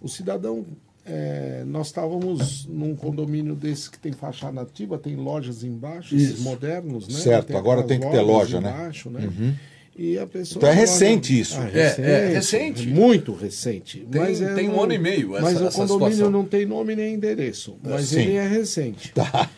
[0.00, 0.64] O cidadão,
[1.04, 7.08] é, nós estávamos num condomínio desse que tem fachada ativa, tem lojas embaixo, esses modernos,
[7.08, 7.20] né?
[7.20, 8.70] Certo, agora tem que ter loja, né?
[8.70, 9.56] embaixo, né?
[9.98, 11.56] E a pessoa Então é recente isso.
[11.58, 12.86] Ah, É, é recente.
[12.86, 14.06] Muito recente.
[14.10, 16.30] Tem- mas é tem um no- ano e meio essa- Mas o condomínio situação.
[16.30, 17.76] não tem nome nem endereço.
[17.82, 18.20] Mas sim.
[18.20, 19.12] ele é recente.
[19.12, 19.50] Tá.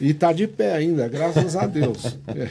[0.00, 2.16] E está de pé ainda, graças a Deus.
[2.28, 2.48] É.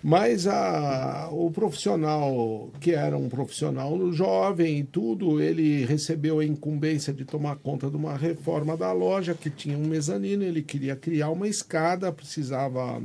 [0.00, 7.12] Mas a, o profissional, que era um profissional jovem e tudo, ele recebeu a incumbência
[7.12, 11.30] de tomar conta de uma reforma da loja, que tinha um mezanino, ele queria criar
[11.30, 13.02] uma escada, precisava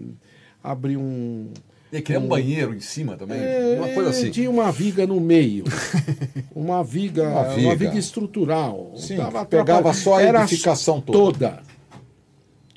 [0.63, 1.47] abrir um.
[1.91, 4.29] Ele queria um banheiro em cima também, É, uma coisa assim.
[4.29, 5.63] Tinha uma viga no meio.
[6.53, 7.75] Uma viga, Uma uma viga.
[7.75, 8.93] viga, estrutural.
[8.97, 11.61] Sim, Tava pegava só a edificação toda.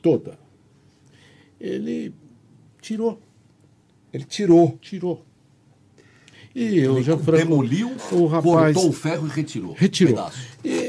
[0.00, 0.20] Toda.
[0.30, 0.38] Toda.
[1.60, 2.14] Ele
[2.80, 3.20] tirou,
[4.12, 4.78] Ele tirou.
[4.80, 5.24] tirou.
[6.54, 7.38] E o Gianfranco...
[7.44, 9.72] Demoliu, o rapaz cortou o ferro e retirou.
[9.72, 10.18] retirou.
[10.26, 10.30] Um.
[10.64, 10.81] E, e,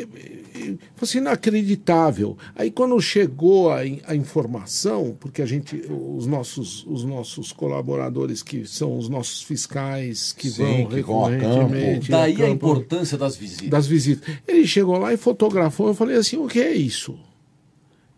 [1.01, 2.37] assim, inacreditável.
[2.55, 8.65] Aí quando chegou a, a informação, porque a gente, os nossos, os nossos colaboradores, que
[8.65, 11.43] são os nossos fiscais, que Sim, vão que vão a campo.
[11.43, 13.69] recorrentemente Daí a campo, importância das visitas.
[13.69, 14.35] das visitas.
[14.47, 15.87] Ele chegou lá e fotografou.
[15.87, 17.17] Eu falei assim: o que é isso?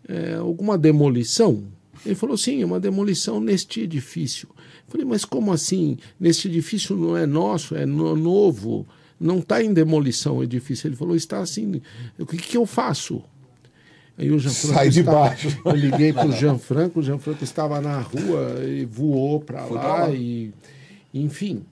[0.08, 1.64] É alguma demolição?
[2.04, 4.48] Ele falou: sim, é uma demolição neste edifício.
[4.56, 5.96] Eu falei: mas como assim?
[6.20, 8.86] Neste edifício não é nosso, é no- novo,
[9.18, 10.86] não está em demolição o edifício.
[10.88, 11.80] Ele falou: está assim.
[12.18, 13.22] O que, que eu faço?
[14.18, 15.60] Aí o Gianfranco Sai de estava- baixo.
[15.64, 19.78] Eu liguei para o Gianfranco, o Gianfranco estava na rua e voou para lá, pra
[20.06, 20.10] lá.
[20.10, 20.52] e
[21.12, 21.62] enfim,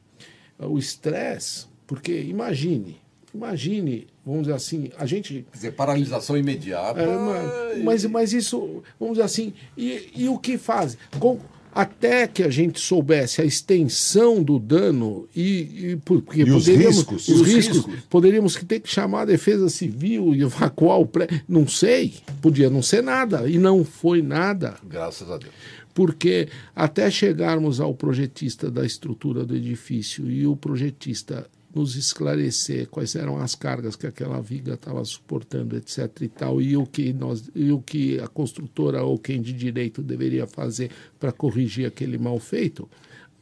[0.59, 2.97] o estresse, porque imagine,
[3.35, 7.01] imagine, vamos dizer assim, a gente Quer dizer, paralisação imediata.
[7.01, 10.97] é, ma- mas, mas isso, vamos dizer assim, e, e o que faz?
[11.19, 11.39] Com-
[11.75, 16.65] até que a gente soubesse a extensão do dano e, e por- porque E os
[16.65, 17.29] poderíamos, riscos?
[17.29, 17.95] os Os riscos, riscos.
[18.09, 22.83] poderíamos ter que chamar a defesa civil e evacuar o prédio, não sei, podia não
[22.83, 25.53] ser nada e não foi nada Graças a Deus.
[25.93, 33.17] porque até chegarmos ao projetista da estrutura do edifício e o projetista nos esclarecer quais
[33.17, 36.09] eram as cargas que aquela viga estava suportando, etc.
[36.21, 40.03] e tal, e o que nós, e o que a construtora ou quem de direito
[40.03, 42.89] deveria fazer para corrigir aquele mal feito,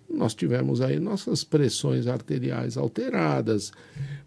[0.09, 3.73] nós tivemos aí nossas pressões arteriais alteradas,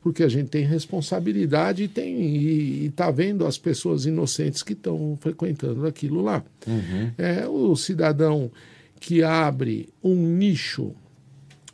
[0.01, 5.17] porque a gente tem responsabilidade e tem e está vendo as pessoas inocentes que estão
[5.19, 6.43] frequentando aquilo lá.
[7.17, 8.51] É o cidadão
[8.99, 10.93] que abre um nicho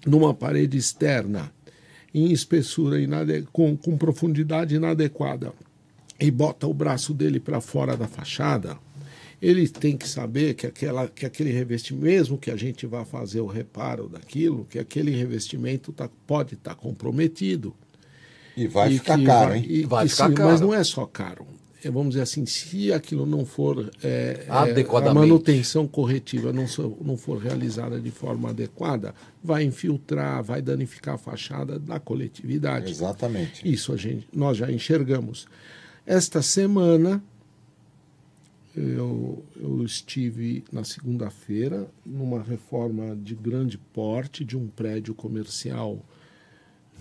[0.06, 1.52] numa parede externa
[2.14, 5.54] em espessura inade- com, com profundidade inadequada
[6.20, 8.78] e bota o braço dele para fora da fachada,
[9.42, 13.42] ele tem que saber que, aquela, que aquele revestimento, mesmo que a gente vá fazer
[13.42, 17.74] o reparo daquilo, que aquele revestimento tá, pode estar comprometido.
[18.56, 19.66] E vai E ficar caro, vai- hein?
[19.68, 20.50] e- Vai e ficar sim, caro.
[20.52, 21.48] Mas não é só caro.
[21.84, 23.90] É, vamos dizer assim, se aquilo não for.
[24.04, 25.18] é, é, Adequadamente.
[25.18, 31.16] a manutenção corretiva não, so- não for realizada de forma adequada, vai infiltrar, vai danificar
[31.16, 32.92] a fachada da coletividade.
[32.92, 33.68] Exatamente.
[33.70, 35.48] Isso a gente, nós já enxergamos.
[36.06, 37.24] Esta semana
[38.76, 46.00] eu, eu estive na segunda-feira numa reforma de grande porte de um prédio comercial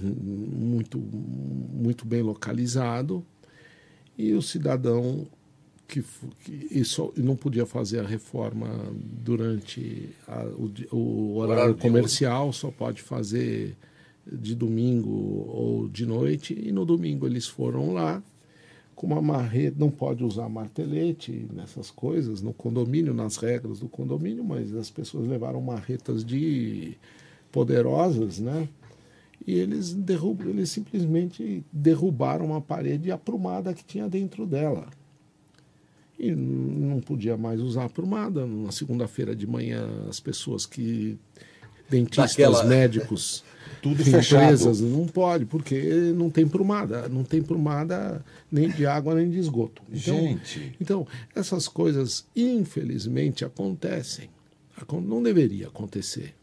[0.02, 0.14] hum,
[0.52, 3.24] muito, muito bem localizado
[4.28, 5.26] e o cidadão
[5.88, 6.04] que,
[6.44, 8.68] que isso não podia fazer a reforma
[9.24, 13.76] durante a- o, o horário Horário comercial, só pode fazer
[14.30, 15.10] de domingo
[15.48, 18.22] ou de noite, e no domingo eles foram lá
[18.94, 24.44] com uma marreta, não pode usar martelete nessas coisas no condomínio, nas regras do condomínio,
[24.44, 26.92] mas as pessoas levaram marretas de
[27.50, 28.68] poderosas, né?
[29.46, 34.88] E eles derrubam, eles simplesmente derrubaram uma parede aprumada que tinha dentro dela.
[36.18, 38.46] E não podia mais usar aprumada.
[38.46, 41.18] Na segunda-feira de manhã, as pessoas que.
[41.88, 43.42] dentistas, Daquela- médicos,
[43.82, 44.82] Tudo empresas, fechado.
[44.96, 47.08] não pode, porque não tem prumada.
[47.08, 48.22] Não tem prumada
[48.52, 49.82] nem de água nem de esgoto.
[49.90, 50.76] Então, Gente.
[50.78, 54.28] então essas coisas, infelizmente, acontecem.
[54.76, 56.34] Acon- Não deveria acontecer.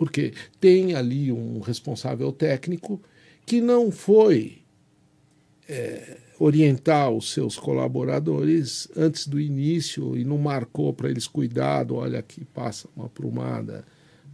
[0.00, 2.98] Porque tem ali um responsável técnico
[3.44, 4.62] que não foi
[5.68, 12.18] é, orientar os seus colaboradores antes do início e não marcou para eles cuidado, olha
[12.18, 13.84] aqui passa uma prumada.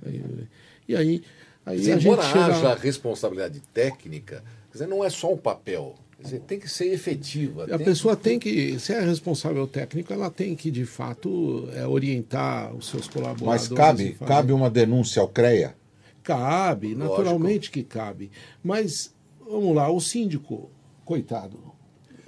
[0.06, 0.46] E-
[0.88, 1.20] E aí,
[1.66, 2.44] aí a gente embora chega...
[2.46, 5.96] haja responsabilidade técnica, quer dizer, não é só um papel.
[6.18, 7.64] Quer dizer, tem que ser efetiva.
[7.64, 11.86] A tem pessoa tem que, se é responsável técnico, ela tem que, de fato, é,
[11.86, 13.68] orientar os seus colaboradores.
[13.68, 15.74] Mas cabe, fazer- cabe uma denúncia ao CREA?
[16.22, 18.30] Cabe, naturalmente que cabe.
[18.64, 19.14] Mas,
[19.46, 20.70] vamos lá, o síndico,
[21.04, 21.58] coitado,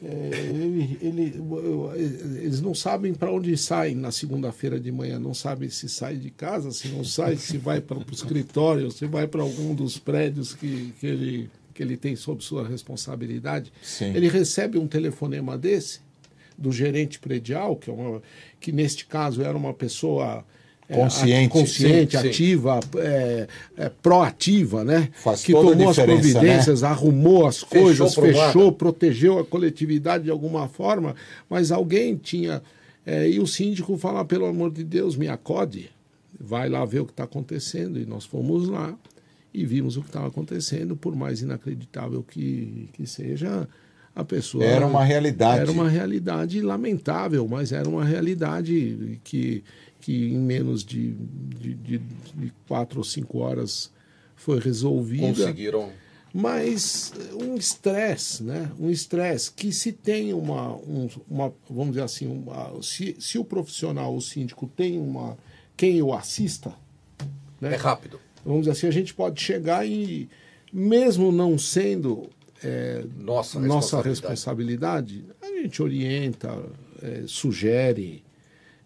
[0.01, 1.43] é, ele, ele,
[2.41, 6.31] eles não sabem para onde saem na segunda-feira de manhã, não sabem se sai de
[6.31, 10.55] casa, se não sai, se vai para o escritório, se vai para algum dos prédios
[10.55, 13.73] que, que, ele, que ele tem sob sua responsabilidade.
[13.81, 14.13] Sim.
[14.13, 16.01] Ele recebe um telefonema desse,
[16.59, 18.21] do gerente predial, que, é uma,
[18.59, 20.45] que neste caso era uma pessoa
[20.89, 25.09] consciente, é, consciente sim, ativa, é, é, proativa, né?
[25.23, 26.89] Faz que tomou as diferença, providências, né?
[26.89, 31.15] arrumou as Fechou coisas, fechou, protegeu a coletividade de alguma forma,
[31.49, 32.61] mas alguém tinha.
[33.07, 35.91] é, e o síndico fala, pelo amor de Deus, me acode,
[36.41, 38.01] vai lá ver o que está acontecendo.
[38.01, 38.99] E nós fomos lá
[39.53, 43.69] e vimos o que estava acontecendo, por mais inacreditável que, que seja,
[44.15, 44.65] a pessoa.
[44.65, 45.61] Era uma realidade.
[45.61, 49.63] Era uma realidade lamentável, mas era uma realidade que,
[50.01, 53.91] que em menos de, de, de, de quatro ou cinco horas
[54.37, 55.27] foi resolvida.
[55.29, 55.91] Conseguiram.
[56.33, 58.71] Mas um estresse, né?
[58.79, 63.45] Um estresse que se tem uma, um- uma vamos dizer assim, uma, se, se o
[63.45, 65.39] profissional, o síndico tem uma
[65.77, 66.73] quem o assista,
[67.61, 67.73] né?
[67.73, 68.21] É rápido.
[68.49, 70.29] Vamos dizer assim, a gente pode chegar e
[70.73, 72.29] mesmo não sendo
[72.63, 74.09] é, Nossa, nossa responsabilidade.
[74.09, 76.63] responsabilidade, a gente orienta,
[77.03, 78.25] é, sugere,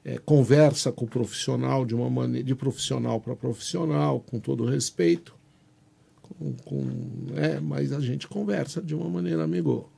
[0.04, 5.34] é, conversa com o profissional de uma maneira de profissional para profissional, com todo respeito,
[6.20, 6.90] com, com-
[7.36, 9.88] é, mas a gente conversa de uma maneira amigo.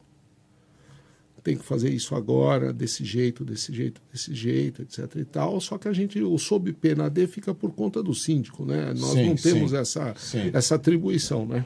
[1.45, 5.16] Tem que fazer isso agora, desse jeito, desse jeito, desse jeito, etc.
[5.16, 5.61] e tal.
[5.61, 8.95] Só que a gente, o sob pena D fica por conta do síndico, né?
[8.97, 10.51] Nós Sim, não temos sim, essa, sim.
[10.55, 11.62] essa atribuição, né?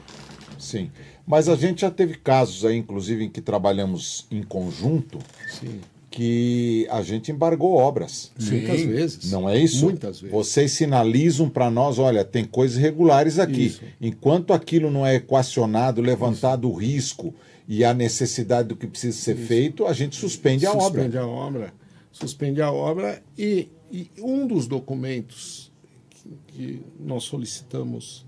[0.59, 0.91] Sim.
[1.25, 5.79] Mas a gente já teve casos aí, inclusive, em que trabalhamos em conjunto, Sim.
[6.11, 8.31] que a gente embargou obras.
[8.37, 9.31] Muitas vezes.
[9.31, 9.85] Não é isso?
[9.85, 10.35] Muitas vezes.
[10.35, 13.67] Vocês sinalizam para nós, olha, tem coisas irregulares aqui.
[13.67, 13.81] Isso.
[14.01, 17.33] Enquanto aquilo não é equacionado, levantado o risco
[17.69, 21.03] e a necessidade do que precisa ser feito, a gente suspende a obra.
[21.03, 21.73] Suspende a obra.
[22.11, 25.71] Suspende a obra e, e um dos documentos
[26.09, 28.25] que, que nós solicitamos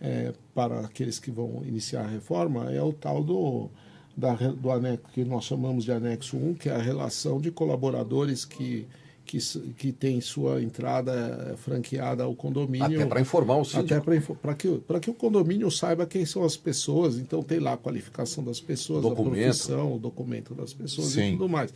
[0.00, 3.68] é, para aqueles que vão iniciar a reforma é o tal do,
[4.16, 8.46] da, do anexo, que nós chamamos de anexo 1, que é a relação de colaboradores
[8.46, 8.88] que,
[9.32, 9.38] que,
[9.78, 12.84] que tem sua entrada eh, franqueada ao condomínio.
[13.00, 13.94] Até para informar o síndico.
[13.94, 14.00] Até
[14.34, 17.76] para que, pra que o condomínio saiba quem são as pessoas, então tem lá a
[17.78, 19.38] qualificação das pessoas, Documento.
[19.38, 21.28] a profissão, o documento das pessoas Sim.
[21.28, 21.72] e tudo mais.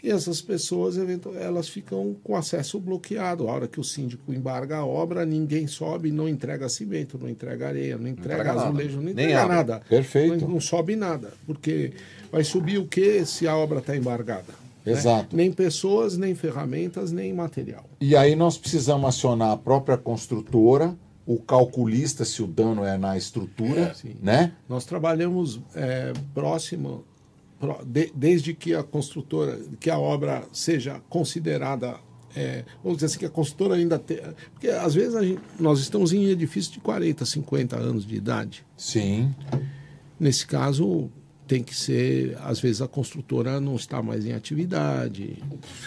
[0.00, 0.96] E essas pessoas,
[1.40, 3.48] elas ficam com acesso bloqueado.
[3.48, 7.68] A hora que o síndico embarga a obra, ninguém sobe, não entrega cimento, não entrega
[7.68, 8.68] areia, não entrega, entrega nada.
[8.68, 9.56] azulejo, não Nem entrega abre.
[9.56, 9.82] nada.
[9.88, 10.40] Perfeito.
[10.42, 11.92] Não, não sobe nada, porque
[12.30, 14.61] vai subir o que se a obra está embargada?
[14.84, 14.92] Né?
[14.92, 15.36] Exato.
[15.36, 17.84] Nem pessoas, nem ferramentas, nem material.
[18.00, 23.16] E aí nós precisamos acionar a própria construtora, o calculista, se o dano é na
[23.16, 24.16] estrutura, Sim.
[24.20, 24.52] né?
[24.68, 27.04] Nós trabalhamos é, próximo,
[27.60, 31.94] pró- de- desde que a construtora, que a obra seja considerada,
[32.34, 34.18] é, vamos dizer assim, que a construtora ainda tem.
[34.52, 38.66] Porque às vezes gente- nós estamos em edifícios de 40, 50 anos de idade.
[38.76, 39.32] Sim.
[40.18, 41.08] Nesse caso,
[41.52, 45.36] tem que ser, às vezes a construtora não está mais em atividade.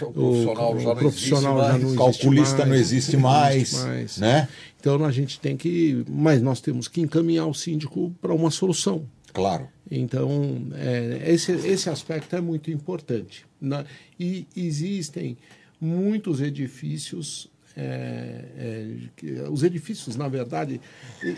[0.00, 1.82] O profissional já não profissional já mais.
[1.82, 4.18] não O existe calculista mais, não existe mais, mais.
[4.18, 4.48] né?
[4.78, 9.04] Então a gente tem que, mas nós temos que encaminhar o síndico para uma solução.
[9.32, 9.66] Claro.
[9.90, 13.44] Então, é, esse, esse aspecto é muito importante.
[13.60, 13.84] Na-
[14.20, 15.36] e existem
[15.80, 17.48] muitos edifícios.
[17.76, 20.80] É, é, os edifícios, na verdade,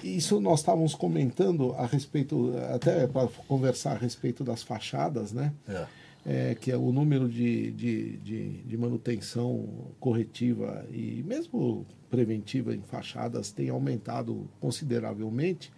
[0.04, 5.52] isso nós estávamos comentando a respeito, até para conversar a respeito das fachadas, né?
[5.68, 5.86] É.
[6.26, 9.66] É, que é o número de, de, de, de manutenção
[9.98, 15.72] corretiva e mesmo preventiva em fachadas tem aumentado consideravelmente,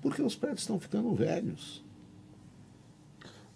[0.00, 1.84] porque os prédios estão ficando velhos.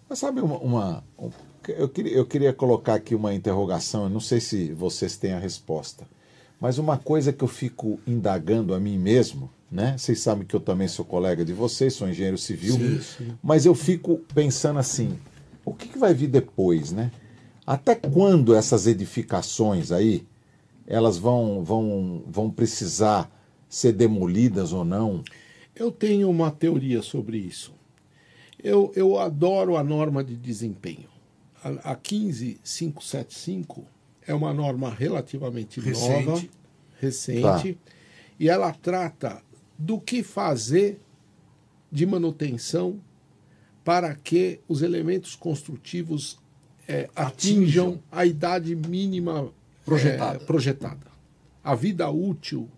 [0.09, 0.57] Mas sabe uma.
[0.57, 1.29] uma- um-
[1.67, 5.39] eu, queria, eu queria colocar aqui uma interrogação, eu não sei se vocês têm a
[5.39, 6.05] resposta.
[6.59, 9.97] Mas uma coisa que eu fico indagando a mim mesmo, né?
[9.97, 13.33] Vocês sabem que eu também sou colega de vocês, sou engenheiro civil, Sim, sim.
[13.41, 15.17] mas eu fico pensando assim,
[15.65, 17.11] o que, que vai vir depois, né?
[17.65, 20.25] Até quando essas edificações aí,
[20.85, 23.31] elas vão, vão, vão precisar
[23.69, 25.23] ser demolidas ou não?
[25.75, 27.73] Eu tenho uma teoria sobre isso.
[28.61, 31.09] Eu, eu adoro a norma de desempenho.
[31.63, 33.85] A, a 15575
[34.27, 36.25] é uma norma relativamente Recente.
[36.25, 36.43] nova,
[36.99, 37.77] recente,
[38.39, 39.41] e ela trata
[39.77, 40.99] do que fazer
[41.91, 42.99] de manutenção
[43.83, 46.39] para que os elementos construtivos
[46.87, 48.03] eh, atinjam Atinjam.
[48.11, 49.51] a idade mínima eh,
[49.85, 50.39] Projetada.
[50.39, 51.07] projetada.
[51.63, 52.69] A vida útil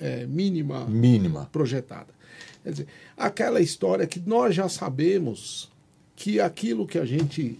[0.00, 1.46] é, mínima Mínima.
[1.50, 2.14] projetada.
[2.62, 5.70] Quer dizer, aquela história que nós já sabemos
[6.14, 7.58] que aquilo que a gente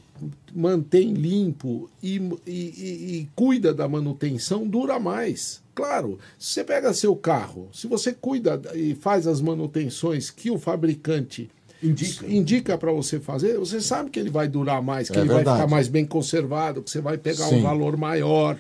[0.55, 5.63] mantém limpo e, e, e, e cuida da manutenção dura mais.
[5.75, 10.59] Claro, se você pega seu carro, se você cuida e faz as manutenções que o
[10.59, 11.51] fabricante
[11.83, 12.27] Indica.
[12.27, 15.37] indica para você fazer, você sabe que ele vai durar mais, que É ele vai
[15.37, 15.59] verdade.
[15.59, 17.57] ficar mais bem conservado, que você vai pegar Sim.
[17.57, 18.59] um valor maior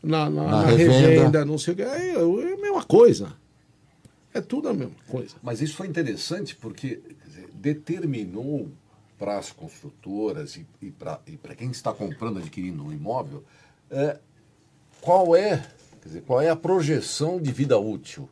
[0.00, 1.08] na, na, Na na revenda.
[1.08, 1.44] revenda.
[1.44, 1.82] não sei o que.
[1.82, 3.32] É, é a mesma coisa.
[4.32, 5.34] É tudo a mesma coisa.
[5.42, 8.68] Mas isso foi interessante porque quer dizer, determinou
[9.18, 13.44] para as construtoras e, e para quem está comprando, adquirindo um imóvel,
[13.90, 14.18] é,
[15.00, 15.64] qual é
[16.04, 18.28] dizer, qual é a projeção de vida útil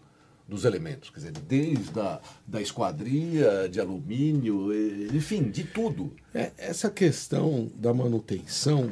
[0.47, 4.69] dos elementos, quer dizer, desde a da esquadria de alumínio,
[5.15, 6.15] enfim, de tudo.
[6.35, 8.91] É, essa questão da manutenção,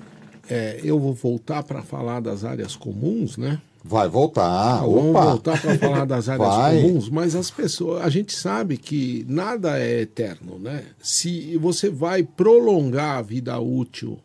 [0.49, 3.61] é, eu vou voltar para falar das áreas comuns, né?
[3.83, 4.81] Vai voltar.
[4.81, 5.25] Vamos Opa.
[5.25, 6.83] voltar para falar das áreas Vai.
[6.83, 10.85] comuns, mas as pessoas, a gente sabe que nada é eterno, né?
[11.03, 14.19] Se você vai prolongar a vida útil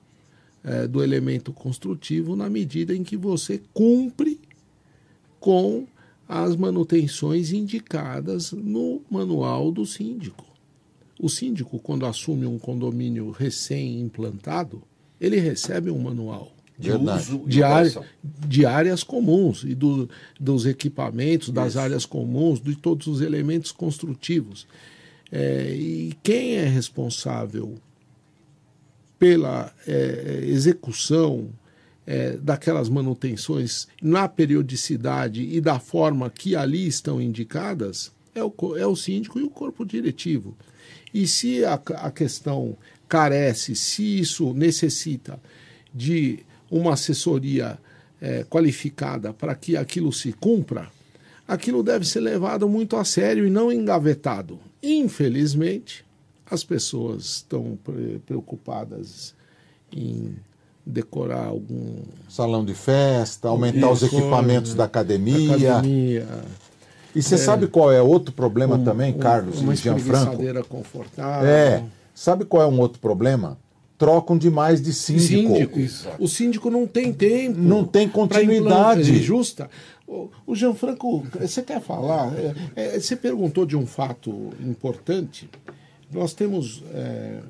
[0.64, 4.40] eh, do elemento construtivo na medida em que você cumpre
[5.40, 5.86] com
[6.28, 10.44] as manutenções indicadas no manual do síndico.
[11.22, 14.82] O síndico, quando assume um condomínio recém-implantado,
[15.22, 17.22] ele recebe um manual De Verdade.
[17.22, 18.02] uso de, área-
[18.48, 21.80] de áreas comuns e do- dos equipamentos, das Isso.
[21.80, 24.68] áreas comuns, de todos os elementos construtivos.
[25.32, 27.76] É, e quem é responsável
[29.18, 31.50] pela é, execução
[32.06, 38.86] é, daquelas manutenções na periodicidade e da forma que ali estão indicadas é o, é
[38.86, 40.56] o síndico e o corpo diretivo.
[41.14, 42.78] E se a, a questão
[43.08, 45.40] carece, se isso necessita
[45.94, 46.40] de
[46.70, 47.78] uma assessoria
[48.22, 50.88] eh, qualificada para que aquilo se cumpra,
[51.48, 54.60] aquilo deve ser levado muito a sério e não engavetado.
[54.82, 56.04] Infelizmente,
[56.50, 59.34] as pessoas estão pre- preocupadas
[59.92, 60.36] em
[60.86, 61.96] decorar algum
[62.30, 65.56] Salão de festa, aumentar os equipamentos da academia.
[65.78, 66.28] academia,
[67.16, 70.38] E você sabe qual é outro problema também, um- Carlos uma e Gianfranco?
[70.68, 71.48] confortável.
[71.50, 71.84] É.
[72.14, 73.58] Sabe qual é um outro problema?
[73.98, 75.56] Trocam demais de síndico.
[75.78, 75.80] Síndico.
[76.20, 77.58] O síndico não tem tempo.
[77.58, 79.02] Não tem continuidade.
[79.02, 79.70] implantar- Justa.
[80.08, 82.32] O, Gianfranco, você quer falar?
[82.76, 85.50] É, é, você perguntou de um fato importante.
[86.12, 87.42] Nós temos é, é,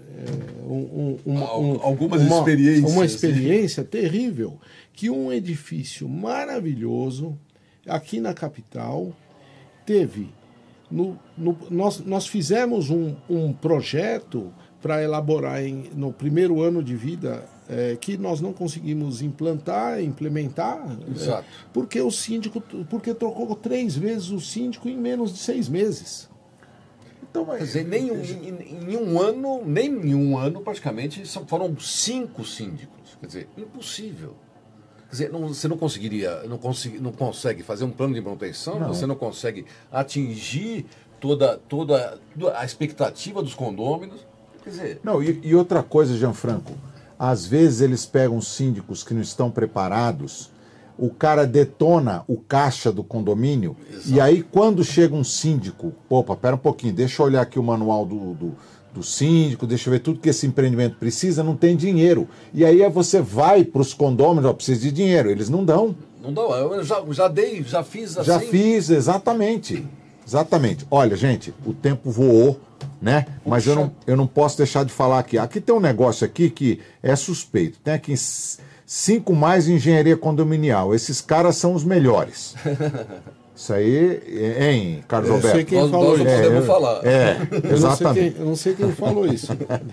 [0.66, 2.92] um- um- um- algumas uma- experiências.
[2.92, 4.58] Uma experiência terrível
[4.94, 7.38] que um edifício maravilhoso
[7.88, 9.12] aqui na capital
[9.86, 10.30] teve.
[10.90, 14.54] No, no- nós, nós fizemos um, um projeto
[14.86, 20.80] para elaborar em, no primeiro ano de vida eh, que nós não conseguimos implantar, implementar,
[21.10, 21.48] Exato.
[21.74, 26.30] porque o síndico, porque trocou três vezes o síndico em menos de seis meses.
[27.24, 31.48] Então, Quer dizer, nem um- em, em um ano, nem em um ano, praticamente, são-
[31.48, 33.18] foram cinco síndicos.
[33.20, 34.36] Quer dizer, impossível.
[35.10, 38.78] Quer dizer, não- você não conseguiria, não, consegui, não consegue fazer um plano de manutenção,
[38.88, 40.86] você não consegue atingir
[41.20, 42.20] toda, toda
[42.56, 44.24] a expectativa dos condôminos.
[44.66, 46.74] Quer dizer, Não, e, e outra coisa, Gianfranco,
[47.20, 50.50] às vezes eles pegam síndicos que não estão preparados,
[50.98, 53.78] o cara detona o caixa do condomínio,
[54.08, 57.64] e aí quando chega um síndico, opa, pera um pouquinho, deixa eu olhar aqui o
[57.64, 58.56] manual do, do,
[58.92, 62.28] do síndico, deixa eu ver tudo que esse empreendimento precisa, não tem dinheiro.
[62.54, 65.96] E aí é você vai para os condôminos, ó, precisa de dinheiro, eles não dão.
[66.24, 68.28] não dá, eu já, já dei, já fiz assim.
[68.28, 69.86] Já fiz, exatamente.
[70.26, 70.88] Exatamente.
[70.90, 72.60] Olha, gente, o tempo voou,
[73.06, 73.26] né?
[73.46, 75.38] Mas eu não, eu não posso deixar de falar aqui.
[75.38, 77.78] Aqui tem um negócio aqui que é suspeito.
[77.84, 78.16] Tem aqui
[78.84, 80.94] cinco mais engenharia condominial.
[80.96, 82.56] Esses caras são os melhores.
[83.56, 84.22] Isso aí,
[84.60, 85.70] hein, Carlos Eu sei Alberto?
[85.70, 87.06] quem Nós, falou nós podemos eu- falar.
[87.06, 88.32] É, Eu não, sei exatamente.
[88.34, 89.48] quem, eu não sei quem falou isso.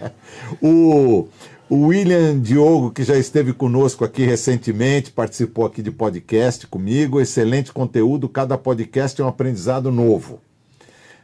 [0.60, 1.28] O,
[1.68, 7.20] o William Diogo, que já esteve conosco aqui recentemente, participou aqui de podcast comigo.
[7.20, 10.40] Excelente conteúdo, cada podcast é um aprendizado novo.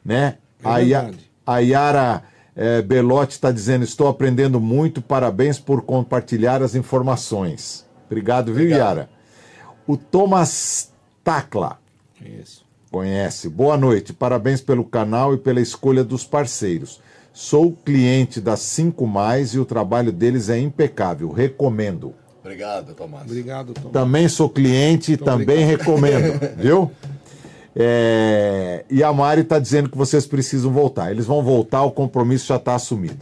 [0.05, 0.37] Né?
[0.63, 1.28] É a, Ya- verdade.
[1.49, 2.23] A Yara
[2.55, 7.87] eh, Belotti está dizendo: estou aprendendo muito, parabéns por compartilhar as informações.
[8.07, 8.79] Obrigado, viu, Obrigado.
[8.79, 9.11] Yara?
[9.87, 10.93] O Thomas
[11.25, 11.79] Tacla.
[12.23, 12.67] Isso.
[12.91, 13.49] Conhece.
[13.49, 17.01] Boa noite, parabéns pelo canal e pela escolha dos parceiros.
[17.33, 21.31] Sou cliente da 5 Mais e o trabalho deles é impecável.
[21.31, 22.15] Recomendo.
[22.41, 23.25] Obrigado, Tomás.
[23.25, 23.91] Obrigado, Tom.
[23.91, 26.91] Também sou cliente e também recomendo, viu?
[27.81, 31.11] É, E a Mari está dizendo que vocês precisam voltar.
[31.13, 33.19] Eles vão voltar, o compromisso já está assumido.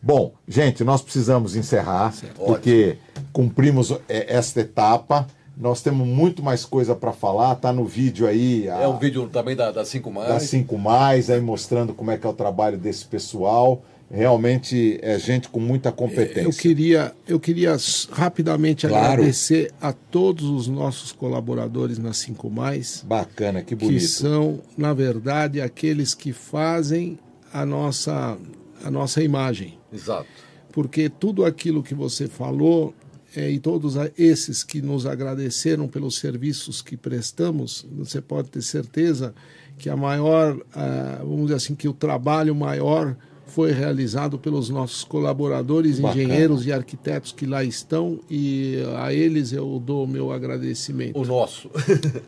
[0.00, 2.96] Bom, gente, nós precisamos encerrar, porque
[3.32, 5.26] cumprimos é, esta etapa,
[5.60, 8.68] Nós temos muito mais coisa para falar, tá no vídeo aí.
[8.70, 10.28] a- É um vídeo também da, da 5 mais.
[10.28, 13.82] da 5 mais, aí mostrando como é que é o trabalho desse pessoal.
[14.10, 16.40] Realmente é gente com muita competência.
[16.42, 17.76] Eu queria, eu queria
[18.10, 19.12] rapidamente Claro.
[19.14, 24.06] agradecer a todos os nossos colaboradores na 5 Mais, Bacana, que que bonito.
[24.06, 27.18] são, na verdade, aqueles que fazem
[27.52, 28.38] a nossa,
[28.82, 29.78] a nossa imagem.
[29.92, 30.26] Exato.
[30.72, 32.94] porque tudo aquilo que você falou
[33.34, 39.34] é, e todos esses que nos agradeceram pelos serviços que prestamos, você pode ter certeza
[39.76, 43.16] que a maior, ah, vamos dizer assim, que o trabalho maior
[43.48, 46.22] foi realizado pelos nossos colaboradores, Bacana.
[46.22, 51.18] engenheiros e arquitetos que lá estão e a eles eu dou o meu agradecimento.
[51.18, 51.70] O nosso.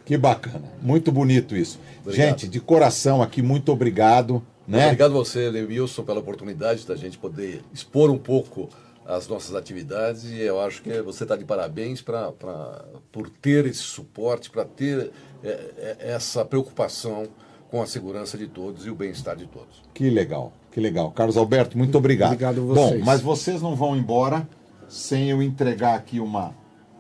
[0.05, 0.65] Que bacana.
[0.83, 1.79] Muito bonito isso.
[2.03, 2.29] Obrigado.
[2.29, 4.43] Gente, de coração aqui, muito obrigado.
[4.67, 4.87] Né?
[4.87, 8.69] Obrigado você, Wilson, pela oportunidade da gente poder expor um pouco
[9.05, 13.67] as nossas atividades e eu acho que você está de parabéns pra, pra, por ter
[13.67, 15.11] esse suporte, para ter
[15.43, 17.27] é, é, essa preocupação
[17.71, 19.83] com a segurança de todos e o bem-estar de todos.
[19.95, 21.11] Que legal, que legal.
[21.11, 22.33] Carlos Alberto, muito obrigado.
[22.33, 23.05] Obrigado a Bom, vocês.
[23.05, 24.47] mas vocês não vão embora
[24.89, 26.53] sem eu entregar aqui uma,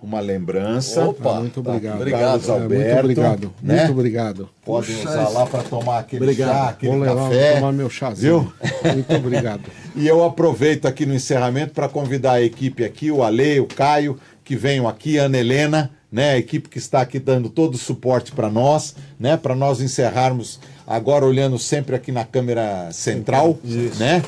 [0.02, 1.04] uma lembrança.
[1.06, 1.96] Opa, Ah, muito obrigado.
[1.96, 2.84] Obrigado, Carlos É, Alberto.
[2.84, 3.52] muito obrigado.
[3.62, 3.76] né?
[3.78, 4.48] Muito obrigado.
[4.64, 5.32] Podem Puxa, usar isso.
[5.32, 6.48] lá para tomar aquele Obrigado.
[6.50, 7.54] chá, aquele Vou levar café.
[7.56, 8.52] tomar meu chazinho.
[8.94, 9.62] Muito obrigado.
[9.96, 14.16] E eu aproveito aqui no encerramento para convidar a equipe aqui, o Ale, o Caio,
[14.44, 17.78] que venham aqui, a Ana Helena, né, a equipe que está aqui dando todo o
[17.78, 20.60] suporte para nós, né, para nós encerrarmos
[20.90, 23.56] agora olhando sempre aqui na câmera central,
[23.96, 24.24] né?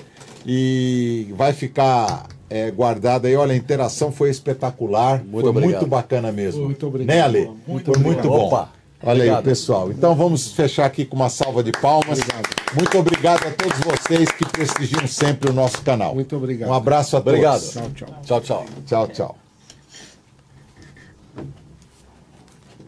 [0.47, 3.35] E vai ficar é, guardado aí.
[3.35, 5.73] Olha, a interação foi espetacular, Muito foi obrigado.
[5.73, 6.65] muito bacana mesmo.
[6.65, 7.17] Muito obrigado.
[7.17, 7.51] Né, Ale?
[7.67, 8.29] Muito foi muito obrigado.
[8.29, 8.47] bom.
[8.47, 8.73] Opa,
[9.03, 9.39] Olha obrigado.
[9.39, 9.91] aí, pessoal.
[9.91, 12.21] Então vamos fechar aqui com uma salva de palmas.
[12.21, 12.49] Obrigado.
[12.77, 16.15] Muito obrigado a todos vocês que prestigiam sempre o nosso canal.
[16.15, 16.69] Muito obrigado.
[16.69, 17.33] Um abraço a todos.
[17.33, 17.73] Obrigado.
[17.73, 18.09] Tchau, tchau.
[18.23, 18.67] Tchau, tchau.
[18.87, 19.37] Tchau, tchau.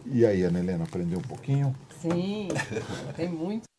[0.09, 1.75] E aí, Ana Helena, aprendeu um pouquinho?
[2.05, 2.49] Sim,
[3.15, 3.74] tem muito.